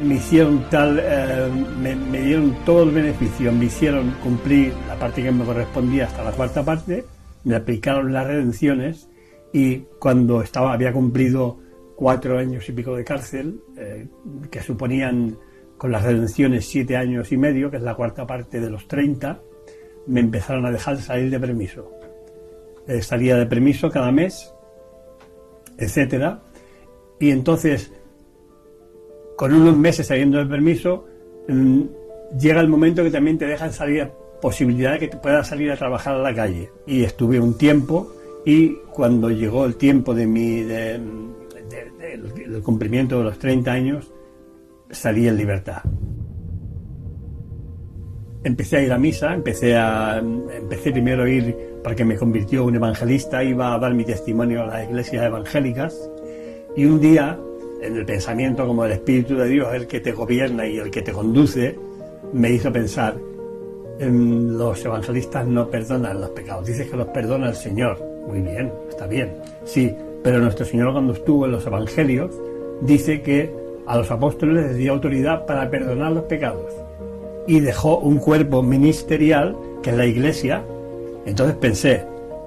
me 0.02 0.14
hicieron 0.14 0.68
tal, 0.70 0.98
em, 0.98 2.08
me, 2.10 2.20
dieron 2.22 2.56
todo 2.64 2.84
el 2.84 2.90
beneficio, 2.90 3.52
me 3.52 3.66
hicieron 3.66 4.12
cumplir 4.22 4.72
la 4.88 4.98
parte 4.98 5.22
que 5.22 5.30
me 5.30 5.44
correspondía 5.44 6.06
hasta 6.06 6.24
la 6.24 6.32
cuarta 6.32 6.64
parte, 6.64 7.04
me 7.44 7.54
aplicaron 7.54 8.12
las 8.12 8.26
redenciones 8.26 9.08
y 9.52 9.78
cuando 9.98 10.42
estaba, 10.42 10.72
había 10.72 10.92
cumplido 10.92 11.58
cuatro 11.96 12.38
años 12.38 12.66
y 12.68 12.72
pico 12.72 12.96
de 12.96 13.04
cárcel, 13.04 13.60
eh, 13.76 14.08
que 14.50 14.62
suponían 14.62 15.36
con 15.76 15.92
las 15.92 16.02
redenciones 16.02 16.66
siete 16.66 16.96
años 16.96 17.30
y 17.32 17.36
medio, 17.36 17.70
que 17.70 17.76
es 17.76 17.82
la 17.82 17.94
cuarta 17.94 18.26
parte 18.26 18.60
de 18.60 18.70
los 18.70 18.88
30, 18.88 19.40
me 20.06 20.20
empezaron 20.20 20.64
a 20.66 20.70
dejar 20.70 20.96
salir 20.98 21.30
de 21.30 21.38
permiso. 21.38 21.90
Eh, 22.86 23.02
salía 23.02 23.36
de 23.36 23.46
permiso 23.46 23.90
cada 23.90 24.10
mes, 24.10 24.52
etcétera, 25.78 26.42
y 27.18 27.30
entonces, 27.30 27.92
con 29.40 29.54
unos 29.54 29.74
meses 29.74 30.06
saliendo 30.06 30.36
de 30.36 30.44
permiso, 30.44 31.06
mm, 31.48 31.80
llega 32.38 32.60
el 32.60 32.68
momento 32.68 33.02
que 33.02 33.10
también 33.10 33.38
te 33.38 33.46
dejan 33.46 33.72
salir 33.72 34.06
posibilidad 34.42 35.00
de 35.00 35.08
que 35.08 35.16
puedas 35.16 35.48
salir 35.48 35.70
a 35.70 35.78
trabajar 35.78 36.14
a 36.14 36.18
la 36.18 36.34
calle. 36.34 36.70
Y 36.86 37.04
estuve 37.04 37.40
un 37.40 37.56
tiempo 37.56 38.12
y 38.44 38.74
cuando 38.92 39.30
llegó 39.30 39.64
el 39.64 39.76
tiempo 39.76 40.12
de 40.12 40.26
mi 40.26 40.60
del 40.60 41.00
cumplimiento 42.62 43.16
de 43.16 43.24
los 43.24 43.38
30 43.38 43.72
años, 43.72 44.12
salí 44.90 45.26
en 45.26 45.38
libertad. 45.38 45.84
Empecé 48.44 48.76
a 48.76 48.82
ir 48.82 48.92
a 48.92 48.98
misa, 48.98 49.32
empecé, 49.32 49.74
a, 49.74 50.18
empecé 50.18 50.92
primero 50.92 51.22
a 51.22 51.30
ir 51.30 51.56
porque 51.82 52.04
me 52.04 52.16
convirtió 52.16 52.66
un 52.66 52.76
evangelista, 52.76 53.42
iba 53.42 53.72
a 53.72 53.78
dar 53.78 53.94
mi 53.94 54.04
testimonio 54.04 54.64
a 54.64 54.66
las 54.66 54.84
iglesias 54.86 55.24
evangélicas 55.24 56.10
y 56.76 56.84
un 56.84 57.00
día, 57.00 57.40
en 57.82 57.96
el 57.96 58.04
pensamiento 58.04 58.66
como 58.66 58.84
el 58.84 58.92
Espíritu 58.92 59.36
de 59.36 59.48
Dios, 59.48 59.72
el 59.74 59.86
que 59.86 60.00
te 60.00 60.12
gobierna 60.12 60.66
y 60.66 60.78
el 60.78 60.90
que 60.90 61.02
te 61.02 61.12
conduce, 61.12 61.76
me 62.32 62.50
hizo 62.50 62.72
pensar, 62.72 63.16
en 63.98 64.56
los 64.56 64.84
evangelistas 64.84 65.46
no 65.46 65.68
perdonan 65.68 66.20
los 66.20 66.30
pecados, 66.30 66.66
dices 66.66 66.90
que 66.90 66.96
los 66.96 67.08
perdona 67.08 67.48
el 67.48 67.54
Señor, 67.54 67.98
muy 68.26 68.40
bien, 68.40 68.72
está 68.88 69.06
bien, 69.06 69.36
sí, 69.64 69.94
pero 70.22 70.38
nuestro 70.38 70.64
Señor 70.64 70.92
cuando 70.92 71.12
estuvo 71.12 71.44
en 71.44 71.52
los 71.52 71.66
evangelios 71.66 72.30
dice 72.80 73.22
que 73.22 73.52
a 73.86 73.96
los 73.96 74.10
apóstoles 74.10 74.66
les 74.66 74.76
dio 74.76 74.92
autoridad 74.92 75.46
para 75.46 75.68
perdonar 75.70 76.12
los 76.12 76.24
pecados 76.24 76.72
y 77.46 77.60
dejó 77.60 77.98
un 77.98 78.18
cuerpo 78.18 78.62
ministerial 78.62 79.56
que 79.82 79.90
es 79.90 79.96
la 79.96 80.06
iglesia. 80.06 80.62
Entonces 81.26 81.56
pensé 81.56 82.04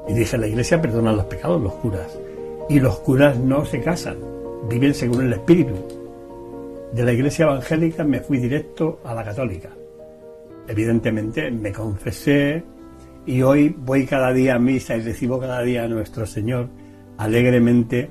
y 0.08 0.14
dije, 0.14 0.38
la 0.38 0.48
iglesia 0.48 0.82
perdona 0.82 1.12
los 1.12 1.26
pecados, 1.26 1.62
los 1.62 1.74
curas. 1.74 2.18
Y 2.70 2.80
los 2.80 3.00
curas 3.00 3.38
no 3.38 3.66
se 3.66 3.82
casan, 3.82 4.18
viven 4.70 4.94
según 4.94 5.26
el 5.26 5.34
espíritu. 5.34 5.74
De 6.94 7.04
la 7.04 7.14
iglesia 7.14 7.46
evangélica 7.46 8.04
me 8.04 8.20
fui 8.20 8.38
directo 8.38 9.00
a 9.04 9.14
la 9.14 9.24
católica. 9.24 9.70
Evidentemente 10.68 11.50
me 11.52 11.72
confesé 11.72 12.64
y 13.26 13.42
hoy 13.42 13.76
voy 13.78 14.06
cada 14.06 14.32
día 14.32 14.56
a 14.56 14.60
misa 14.60 14.96
y 14.96 15.02
recibo 15.02 15.40
cada 15.40 15.62
día 15.62 15.84
a 15.84 15.88
nuestro 15.88 16.26
Señor 16.26 16.68
alegremente 17.18 18.10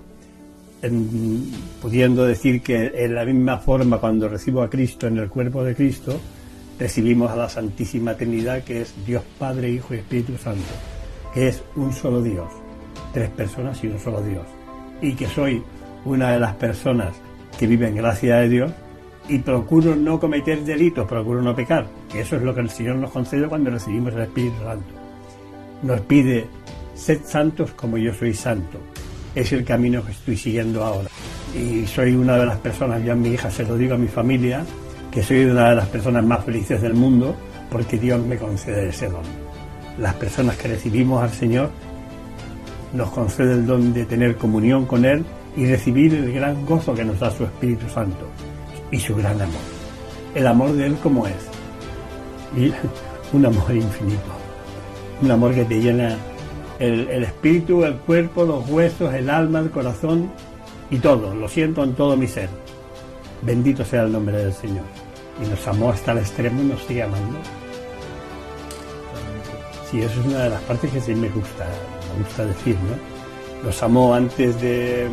pudiendo 1.80 2.24
decir 2.24 2.60
que 2.60 2.92
en 2.94 3.14
la 3.14 3.24
misma 3.24 3.58
forma 3.58 3.98
cuando 3.98 4.28
recibo 4.28 4.62
a 4.62 4.70
Cristo 4.70 5.06
en 5.06 5.18
el 5.18 5.28
cuerpo 5.28 5.62
de 5.62 5.76
Cristo, 5.76 6.20
recibimos 6.78 7.30
a 7.30 7.36
la 7.36 7.48
Santísima 7.48 8.16
Trinidad 8.16 8.64
que 8.64 8.82
es 8.82 8.94
Dios 9.06 9.22
Padre, 9.38 9.70
Hijo 9.70 9.94
y 9.94 9.98
Espíritu 9.98 10.36
Santo, 10.36 10.72
que 11.32 11.48
es 11.48 11.62
un 11.76 11.92
solo 11.92 12.20
Dios, 12.20 12.50
tres 13.12 13.30
personas 13.30 13.82
y 13.84 13.88
un 13.88 13.98
solo 14.00 14.22
Dios, 14.22 14.44
y 15.00 15.14
que 15.14 15.26
soy 15.26 15.62
una 16.04 16.30
de 16.32 16.40
las 16.40 16.54
personas 16.54 17.14
que 17.58 17.66
viven 17.66 17.96
gracia 17.96 18.36
de 18.36 18.48
Dios 18.48 18.72
y 19.28 19.38
procuro 19.38 19.94
no 19.94 20.18
cometer 20.18 20.64
delitos, 20.64 21.06
procuro 21.06 21.42
no 21.42 21.54
pecar, 21.54 21.86
que 22.10 22.20
eso 22.20 22.36
es 22.36 22.42
lo 22.42 22.54
que 22.54 22.60
el 22.60 22.70
Señor 22.70 22.96
nos 22.96 23.10
concede 23.10 23.46
cuando 23.46 23.70
recibimos 23.70 24.14
el 24.14 24.22
Espíritu 24.22 24.56
Santo. 24.64 24.94
Nos 25.82 26.00
pide, 26.00 26.46
sed 26.94 27.20
santos 27.24 27.72
como 27.72 27.98
yo 27.98 28.12
soy 28.14 28.34
santo 28.34 28.78
es 29.34 29.52
el 29.52 29.64
camino 29.64 30.04
que 30.04 30.12
estoy 30.12 30.36
siguiendo 30.36 30.84
ahora. 30.84 31.08
Y 31.54 31.86
soy 31.86 32.14
una 32.14 32.36
de 32.36 32.46
las 32.46 32.58
personas, 32.58 33.02
ya 33.04 33.12
a 33.12 33.16
mi 33.16 33.30
hija 33.30 33.50
se 33.50 33.64
lo 33.64 33.76
digo 33.76 33.94
a 33.94 33.98
mi 33.98 34.08
familia, 34.08 34.64
que 35.10 35.22
soy 35.22 35.44
una 35.44 35.70
de 35.70 35.76
las 35.76 35.88
personas 35.88 36.24
más 36.24 36.44
felices 36.44 36.80
del 36.80 36.94
mundo 36.94 37.34
porque 37.70 37.98
Dios 37.98 38.24
me 38.24 38.36
concede 38.36 38.88
ese 38.88 39.08
don. 39.08 39.22
Las 39.98 40.14
personas 40.14 40.56
que 40.56 40.68
recibimos 40.68 41.22
al 41.22 41.30
Señor 41.30 41.70
nos 42.94 43.10
concede 43.10 43.54
el 43.54 43.66
don 43.66 43.92
de 43.92 44.04
tener 44.04 44.36
comunión 44.36 44.86
con 44.86 45.04
Él 45.04 45.24
y 45.56 45.66
recibir 45.66 46.14
el 46.14 46.32
gran 46.32 46.64
gozo 46.64 46.94
que 46.94 47.04
nos 47.04 47.20
da 47.20 47.30
su 47.30 47.44
Espíritu 47.44 47.88
Santo 47.88 48.26
y 48.90 48.98
su 48.98 49.14
gran 49.14 49.40
amor. 49.40 49.60
El 50.34 50.46
amor 50.46 50.72
de 50.72 50.86
Él 50.86 50.96
como 51.02 51.26
es. 51.26 51.34
Y 52.56 52.72
un 53.36 53.46
amor 53.46 53.74
infinito. 53.74 54.22
Un 55.20 55.30
amor 55.30 55.54
que 55.54 55.64
te 55.64 55.80
llena 55.80 56.16
el, 56.78 57.22
espíritu, 57.22 57.84
el 57.84 57.96
cuerpo, 57.96 58.44
los 58.44 58.68
huesos, 58.68 59.14
el 59.14 59.30
alma, 59.30 59.60
el 59.60 59.70
corazón 59.70 60.30
y 60.90 60.98
todo. 60.98 61.34
Lo 61.34 61.48
siento 61.48 61.84
en 61.84 61.94
todo 61.94 62.16
mi 62.16 62.26
ser. 62.26 62.48
Bendito 63.42 63.84
sea 63.84 64.02
el 64.02 64.12
nombre 64.12 64.36
del 64.36 64.52
Señor. 64.52 64.84
Y 65.42 65.48
nos 65.48 65.66
amó 65.66 65.90
hasta 65.90 66.12
el 66.12 66.18
extremo 66.18 66.60
y 66.62 66.66
nos 66.66 66.82
sigue 66.82 67.02
amando. 67.02 67.38
Sí, 69.90 70.00
eso 70.00 70.20
es 70.20 70.26
una 70.26 70.44
de 70.44 70.50
las 70.50 70.60
partes 70.62 70.90
que 70.90 71.00
sí 71.00 71.14
me 71.14 71.28
gusta, 71.28 71.66
me 72.16 72.24
gusta 72.24 72.46
decir, 72.46 72.76
¿no? 72.76 73.11
Nos 73.64 73.82
amó 73.82 74.14
antes 74.14 74.60
de, 74.60 75.08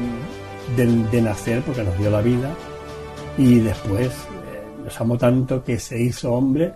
de, 0.75 1.21
nacer 1.21 1.61
porque 1.61 1.83
nos 1.83 1.97
dio 1.97 2.09
la 2.09 2.21
vida 2.21 2.49
y 3.37 3.59
después 3.59 4.07
eh, 4.07 4.83
nos 4.83 4.99
amó 4.99 5.17
tanto 5.17 5.63
que 5.63 5.79
se 5.79 6.01
hizo 6.01 6.33
hombre 6.33 6.73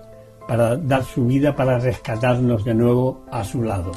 para 0.47 0.76
dar 0.76 1.03
su 1.03 1.26
vida 1.26 1.55
para 1.55 1.80
rescatarnos 1.80 2.63
de 2.63 2.74
nuevo 2.74 3.26
a 3.32 3.43
su 3.43 3.63
lado 3.63 3.91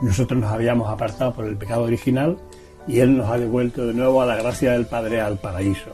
nosotros 0.00 0.38
nos 0.40 0.52
habíamos 0.52 0.90
apartado 0.90 1.32
por 1.32 1.46
el 1.46 1.56
pecado 1.56 1.84
original 1.84 2.36
y 2.86 3.00
Él 3.00 3.16
nos 3.16 3.30
ha 3.30 3.38
devuelto 3.38 3.86
de 3.86 3.94
nuevo 3.94 4.20
a 4.20 4.26
la 4.26 4.36
gracia 4.36 4.72
del 4.72 4.86
Padre 4.86 5.20
al 5.20 5.38
paraíso. 5.38 5.90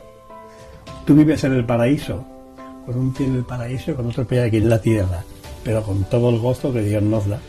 Tú 1.05 1.15
vives 1.15 1.43
en 1.43 1.53
el 1.53 1.65
paraíso, 1.65 2.23
con 2.85 2.97
un 2.97 3.13
pie 3.13 3.27
en 3.27 3.35
el 3.35 3.45
paraíso 3.45 3.91
y 3.91 3.93
con 3.93 4.07
otro 4.07 4.25
pie 4.25 4.43
aquí 4.43 4.57
en 4.57 4.69
la 4.69 4.81
tierra, 4.81 5.23
pero 5.63 5.81
con 5.83 6.03
todo 6.05 6.29
el 6.29 6.39
gozo 6.39 6.73
que 6.73 6.81
Dios 6.81 7.01
nos 7.01 7.27
da. 7.27 7.39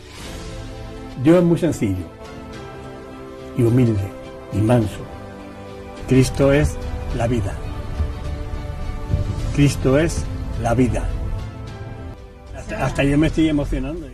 Dios 1.23 1.37
es 1.37 1.43
muy 1.43 1.57
sencillo 1.57 2.14
y 3.57 3.63
humilde 3.63 4.07
y 4.53 4.57
manso. 4.57 4.99
Cristo 6.07 6.51
es 6.51 6.75
la 7.17 7.27
vida. 7.27 7.53
Cristo 9.55 9.97
es 9.97 10.23
la 10.61 10.73
vida. 10.73 11.03
Hasta, 12.55 12.85
hasta 12.85 13.03
yo 13.03 13.17
me 13.17 13.27
estoy 13.27 13.49
emocionando. 13.49 14.07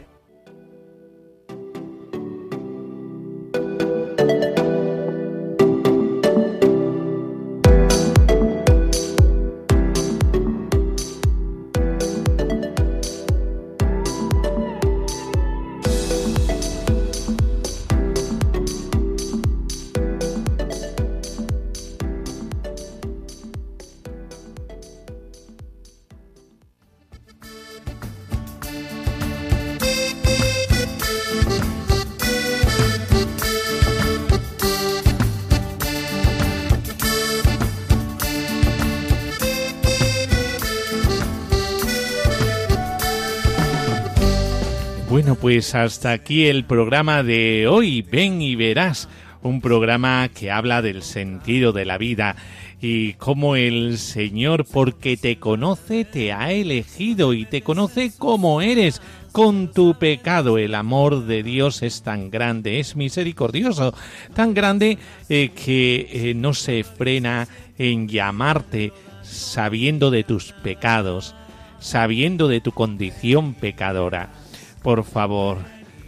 Bueno, 45.22 45.36
pues 45.36 45.76
hasta 45.76 46.14
aquí 46.14 46.48
el 46.48 46.66
programa 46.66 47.22
de 47.22 47.68
hoy. 47.68 48.02
Ven 48.02 48.42
y 48.42 48.56
verás. 48.56 49.08
Un 49.44 49.62
programa 49.62 50.28
que 50.30 50.50
habla 50.50 50.82
del 50.82 51.04
sentido 51.04 51.74
de 51.74 51.86
la 51.86 52.00
vida 52.00 52.36
y 52.82 53.14
cómo 53.14 53.56
el 53.56 54.00
Señor, 54.00 54.66
porque 54.66 55.18
te 55.18 55.38
conoce, 55.38 56.06
te 56.06 56.34
ha 56.34 56.52
elegido 56.52 57.36
y 57.36 57.46
te 57.46 57.62
conoce 57.62 58.12
como 58.18 58.64
eres. 58.64 59.00
Con 59.32 59.72
tu 59.72 59.94
pecado 59.94 60.58
el 60.58 60.74
amor 60.74 61.28
de 61.28 61.44
Dios 61.44 61.84
es 61.84 62.02
tan 62.02 62.32
grande, 62.32 62.80
es 62.80 62.96
misericordioso, 62.96 63.94
tan 64.34 64.56
grande 64.56 64.98
eh, 65.30 65.52
que 65.54 66.10
eh, 66.12 66.34
no 66.34 66.56
se 66.56 66.84
frena 66.84 67.48
en 67.78 68.08
llamarte 68.08 68.92
sabiendo 69.22 70.10
de 70.10 70.24
tus 70.24 70.52
pecados, 70.64 71.36
sabiendo 71.80 72.48
de 72.48 72.60
tu 72.60 72.72
condición 72.72 73.54
pecadora 73.54 74.41
por 74.82 75.04
favor, 75.04 75.60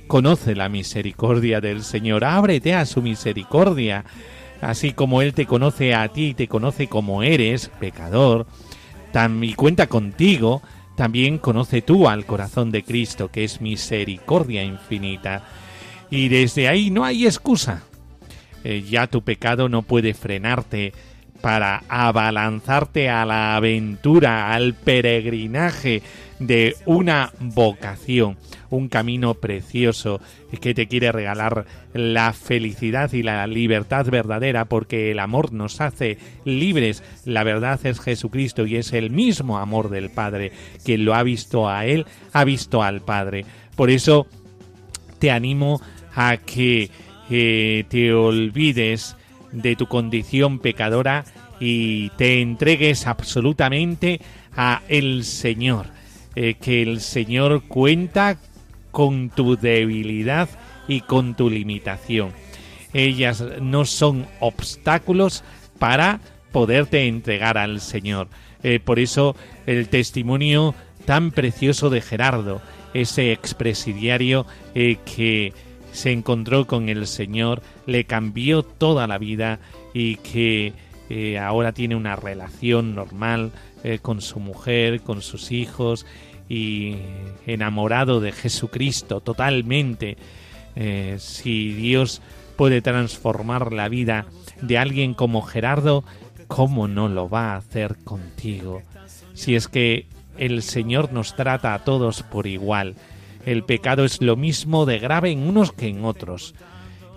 conoce 0.08 0.56
la 0.56 0.70
misericordia 0.70 1.62
del 1.62 1.84
Señor, 1.84 2.24
ábrete 2.24 2.74
a 2.74 2.86
su 2.86 3.02
misericordia, 3.02 4.06
así 4.62 4.94
como 4.94 5.22
Él 5.22 5.34
te 5.34 5.46
conoce 5.46 5.94
a 5.94 6.08
ti, 6.10 6.34
te 6.34 6.48
conoce 6.48 6.88
como 6.88 7.24
eres, 7.24 7.70
pecador, 7.80 8.48
y 9.42 9.54
cuenta 9.54 9.88
contigo, 9.88 10.62
también 10.96 11.38
conoce 11.38 11.82
tú 11.82 12.08
al 12.08 12.26
corazón 12.26 12.72
de 12.72 12.84
Cristo, 12.84 13.30
que 13.30 13.44
es 13.44 13.62
misericordia 13.62 14.64
infinita. 14.64 15.44
Y 16.10 16.30
desde 16.30 16.68
ahí 16.68 16.90
no 16.92 17.06
hay 17.06 17.26
excusa. 17.26 17.84
Eh, 18.64 18.84
ya 18.90 19.08
tu 19.08 19.24
pecado 19.24 19.70
no 19.70 19.82
puede 19.82 20.14
frenarte 20.14 20.94
para 21.42 21.84
abalanzarte 21.90 23.10
a 23.10 23.26
la 23.26 23.56
aventura, 23.56 24.54
al 24.54 24.74
peregrinaje 24.74 26.02
de 26.40 26.76
una 26.86 27.32
vocación 27.40 28.38
un 28.74 28.90
camino 28.90 29.36
precioso 29.36 30.20
que 30.60 30.74
te 30.74 30.88
quiere 30.88 31.12
regalar 31.12 31.66
la 31.94 32.34
felicidad 32.34 33.12
y 33.14 33.24
la 33.24 33.46
libertad 33.48 34.06
verdadera 34.08 34.66
porque 34.66 35.12
el 35.12 35.20
amor 35.20 35.54
nos 35.54 35.80
hace 35.82 36.18
libres. 36.44 37.04
La 37.26 37.44
verdad 37.44 37.80
es 37.86 38.00
Jesucristo 38.00 38.66
y 38.66 38.78
es 38.78 38.94
el 38.94 39.12
mismo 39.12 39.58
amor 39.58 39.90
del 39.90 40.10
Padre. 40.10 40.52
Quien 40.84 41.06
lo 41.06 41.14
ha 41.14 41.24
visto 41.24 41.70
a 41.70 41.86
Él, 41.86 42.06
ha 42.34 42.44
visto 42.44 42.84
al 42.84 43.02
Padre. 43.02 43.46
Por 43.76 43.90
eso 43.90 44.28
te 45.20 45.32
animo 45.32 45.82
a 46.16 46.38
que 46.38 46.90
eh, 47.30 47.86
te 47.90 48.14
olvides 48.14 49.16
de 49.52 49.76
tu 49.76 49.88
condición 49.88 50.60
pecadora 50.60 51.26
y 51.60 52.10
te 52.12 52.42
entregues 52.42 53.08
absolutamente 53.08 54.20
a 54.56 54.82
el 54.88 55.24
Señor. 55.24 55.88
Eh, 56.36 56.56
que 56.56 56.82
el 56.82 57.00
Señor 57.00 57.62
cuenta 57.68 58.40
con 58.90 59.30
tu 59.30 59.56
debilidad 59.56 60.50
y 60.88 61.02
con 61.02 61.36
tu 61.36 61.48
limitación. 61.48 62.32
Ellas 62.92 63.44
no 63.62 63.86
son 63.86 64.26
obstáculos 64.40 65.44
para 65.78 66.22
poderte 66.52 67.08
entregar 67.08 67.60
al 67.60 67.82
Señor. 67.82 68.30
Eh, 68.64 68.80
por 68.80 68.98
eso 69.00 69.36
el 69.68 69.90
testimonio 69.90 70.74
tan 71.06 71.30
precioso 71.30 71.92
de 71.92 72.02
Gerardo, 72.02 72.62
ese 72.96 73.32
expresidiario 73.32 74.48
eh, 74.74 74.98
que 75.06 75.54
se 75.92 76.12
encontró 76.12 76.66
con 76.66 76.90
el 76.90 77.06
Señor, 77.06 77.62
le 77.86 78.06
cambió 78.06 78.64
toda 78.64 79.06
la 79.06 79.20
vida 79.20 79.60
y 79.94 80.16
que 80.16 80.74
ahora 81.40 81.74
tiene 81.74 81.96
una 81.96 82.16
relación 82.16 82.96
normal 82.96 83.52
con 84.02 84.22
su 84.22 84.40
mujer, 84.40 85.02
con 85.02 85.22
sus 85.22 85.52
hijos 85.52 86.06
y 86.50 86.96
enamorado 87.46 88.20
de 88.20 88.32
Jesucristo 88.32 89.22
totalmente, 89.22 90.18
eh, 90.76 91.18
si 91.20 91.74
Dios 91.74 92.22
puede 92.56 92.82
transformar 92.82 93.74
la 93.74 93.90
vida 93.90 94.26
de 94.62 94.78
alguien 94.78 95.14
como 95.14 95.42
Gerardo, 95.42 96.04
¿cómo 96.48 96.88
no 96.88 97.08
lo 97.08 97.30
va 97.30 97.54
a 97.54 97.58
hacer 97.58 97.98
contigo? 98.04 98.82
Si 99.34 99.56
es 99.56 99.68
que 99.68 100.06
el 100.38 100.64
Señor 100.64 101.12
nos 101.12 101.36
trata 101.36 101.74
a 101.74 101.84
todos 101.84 102.24
por 102.24 102.48
igual. 102.48 102.96
El 103.46 103.64
pecado 103.64 104.06
es 104.06 104.22
lo 104.22 104.36
mismo 104.36 104.86
de 104.86 105.00
grave 105.00 105.32
en 105.32 105.48
unos 105.48 105.72
que 105.72 105.88
en 105.88 106.06
otros. 106.06 106.56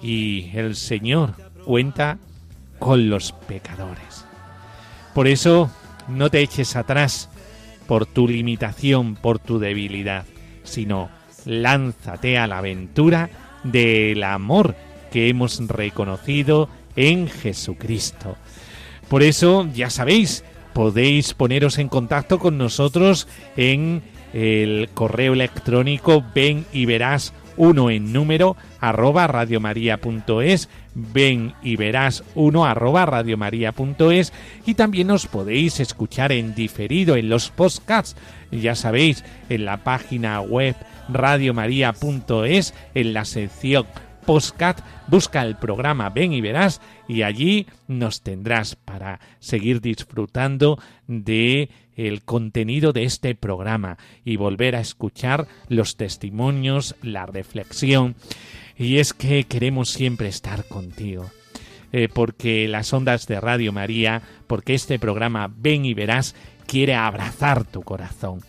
Y 0.03 0.51
el 0.55 0.77
Señor 0.77 1.35
cuenta 1.65 2.19
con 2.79 3.09
los 3.09 3.33
pecadores. 3.33 4.27
Por 5.15 5.29
eso, 5.29 5.71
no 6.09 6.31
te 6.31 6.41
eches 6.41 6.77
atrás, 6.77 7.29
por 7.87 8.07
tu 8.07 8.29
limitación, 8.29 9.15
por 9.15 9.39
tu 9.39 9.59
debilidad, 9.59 10.25
sino 10.65 11.09
lánzate 11.45 12.39
a 12.39 12.47
la 12.47 12.59
aventura 12.59 13.31
del 13.63 14.23
amor 14.25 14.75
que 15.11 15.29
hemos 15.29 15.59
reconocido 15.69 16.69
en 16.97 17.29
Jesucristo. 17.29 18.37
Por 19.09 19.23
eso, 19.23 19.69
ya 19.73 19.91
sabéis, 19.91 20.45
podéis 20.73 21.33
poneros 21.35 21.79
en 21.79 21.89
contacto 21.89 22.39
con 22.39 22.59
nosotros 22.59 23.29
en 23.57 24.03
el 24.33 24.91
correo 24.93 25.33
electrónico 25.33 26.25
ven 26.35 26.67
y 26.73 26.85
verás 26.85 27.33
uno 27.57 27.91
en 27.91 28.13
número 28.13 28.57
arroba 28.81 29.27
radiomaria.es, 29.27 30.69
ven 30.95 31.55
y 31.63 31.77
verás 31.77 32.25
uno 32.35 32.65
arroba 32.65 33.07
radiomaria.es 33.07 34.33
y 34.67 34.75
también 34.75 35.11
os 35.11 35.27
podéis 35.27 35.81
escuchar 35.81 36.33
en 36.33 36.55
diferido 36.55 37.17
en 37.17 37.29
los 37.29 37.51
podcasts, 37.51 38.17
ya 38.51 38.75
sabéis, 38.75 39.25
en 39.49 39.65
la 39.65 39.79
página 39.79 40.41
web 40.41 40.77
radiomaria.es, 41.09 42.75
en 42.95 43.13
la 43.13 43.25
sección 43.25 43.87
postcat, 44.27 44.81
busca 45.07 45.43
el 45.43 45.57
programa 45.57 46.11
Ven 46.11 46.33
y 46.33 46.41
Verás 46.41 46.81
y 47.09 47.23
allí 47.23 47.67
nos 47.87 48.21
tendrás 48.23 48.75
para 48.75 49.21
seguir 49.39 49.81
disfrutando 49.81 50.79
de 51.07 51.71
el 51.95 52.23
contenido 52.23 52.93
de 52.93 53.05
este 53.05 53.35
programa 53.35 53.97
y 54.25 54.37
volver 54.37 54.77
a 54.77 54.81
escuchar 54.81 55.47
los 55.69 55.97
testimonios, 55.97 56.97
la 57.03 57.25
reflexión. 57.25 58.17
Y 58.77 58.99
es 58.99 59.15
que 59.15 59.45
queremos 59.45 59.91
siempre 59.91 60.29
estar 60.29 60.67
contigo. 60.67 61.31
Eh, 61.93 62.09
porque 62.13 62.69
las 62.69 62.93
ondas 62.93 63.27
de 63.27 63.41
Radio 63.41 63.73
María, 63.73 64.21
porque 64.49 64.75
este 64.75 64.99
programa 64.99 65.51
Ven 65.57 65.87
y 65.87 65.95
Verás 65.95 66.35
quiere 66.67 66.95
abrazar 66.95 67.65
tu 67.65 67.83
corazón. 67.83 68.41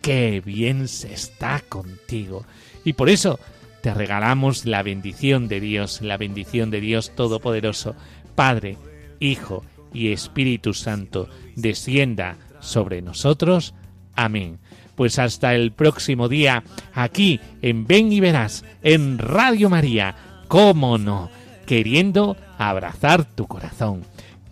Qué 0.00 0.40
bien 0.44 0.88
se 0.88 1.12
está 1.12 1.62
contigo. 1.68 2.44
Y 2.84 2.94
por 2.94 3.10
eso 3.10 3.38
te 3.82 3.94
regalamos 3.94 4.64
la 4.64 4.82
bendición 4.82 5.48
de 5.48 5.60
Dios, 5.60 6.02
la 6.02 6.16
bendición 6.16 6.70
de 6.70 6.80
Dios 6.80 7.12
Todopoderoso, 7.14 7.94
Padre, 8.34 8.76
Hijo 9.20 9.64
y 9.92 10.12
Espíritu 10.12 10.74
Santo, 10.74 11.28
descienda 11.56 12.36
sobre 12.60 13.02
nosotros. 13.02 13.74
Amén. 14.14 14.58
Pues 14.96 15.18
hasta 15.18 15.54
el 15.54 15.72
próximo 15.72 16.28
día, 16.28 16.64
aquí 16.92 17.40
en 17.62 17.86
Ven 17.86 18.12
y 18.12 18.20
Verás, 18.20 18.64
en 18.82 19.18
Radio 19.18 19.70
María, 19.70 20.16
cómo 20.48 20.98
no, 20.98 21.30
queriendo 21.66 22.36
abrazar 22.58 23.24
tu 23.24 23.46
corazón. 23.46 24.02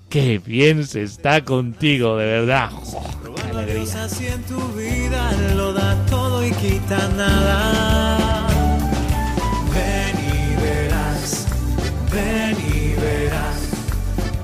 Qué 0.08 0.38
bien 0.38 0.86
se 0.86 1.02
está 1.02 1.44
contigo, 1.44 2.16
de 2.16 2.26
verdad. 2.26 2.70
en 2.72 4.42
tu 4.44 4.68
vida 4.74 5.32
lo 5.56 5.72
da 5.72 6.06
todo 6.06 6.46
y 6.46 6.52
quita 6.52 7.08
nada. 7.16 8.45
Ven 9.76 10.16
y 10.32 10.56
verás, 10.62 11.46
ven 12.12 12.56
y 12.74 12.94
verás. 13.00 13.58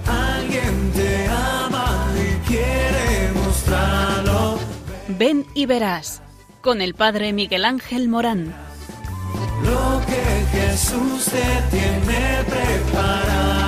Alguien 0.06 0.92
te 0.92 1.28
ama 1.28 2.12
y 2.16 2.48
quiere 2.48 3.02
Ven 5.08 5.46
y 5.54 5.66
verás 5.66 6.22
con 6.60 6.80
el 6.80 6.94
Padre 6.94 7.32
Miguel 7.32 7.64
Ángel 7.64 8.08
Morán. 8.08 8.54
Lo 9.64 10.02
que 10.06 10.58
Jesús 10.58 11.24
te 11.26 11.76
tiene 11.76 12.44
preparado. 12.44 13.61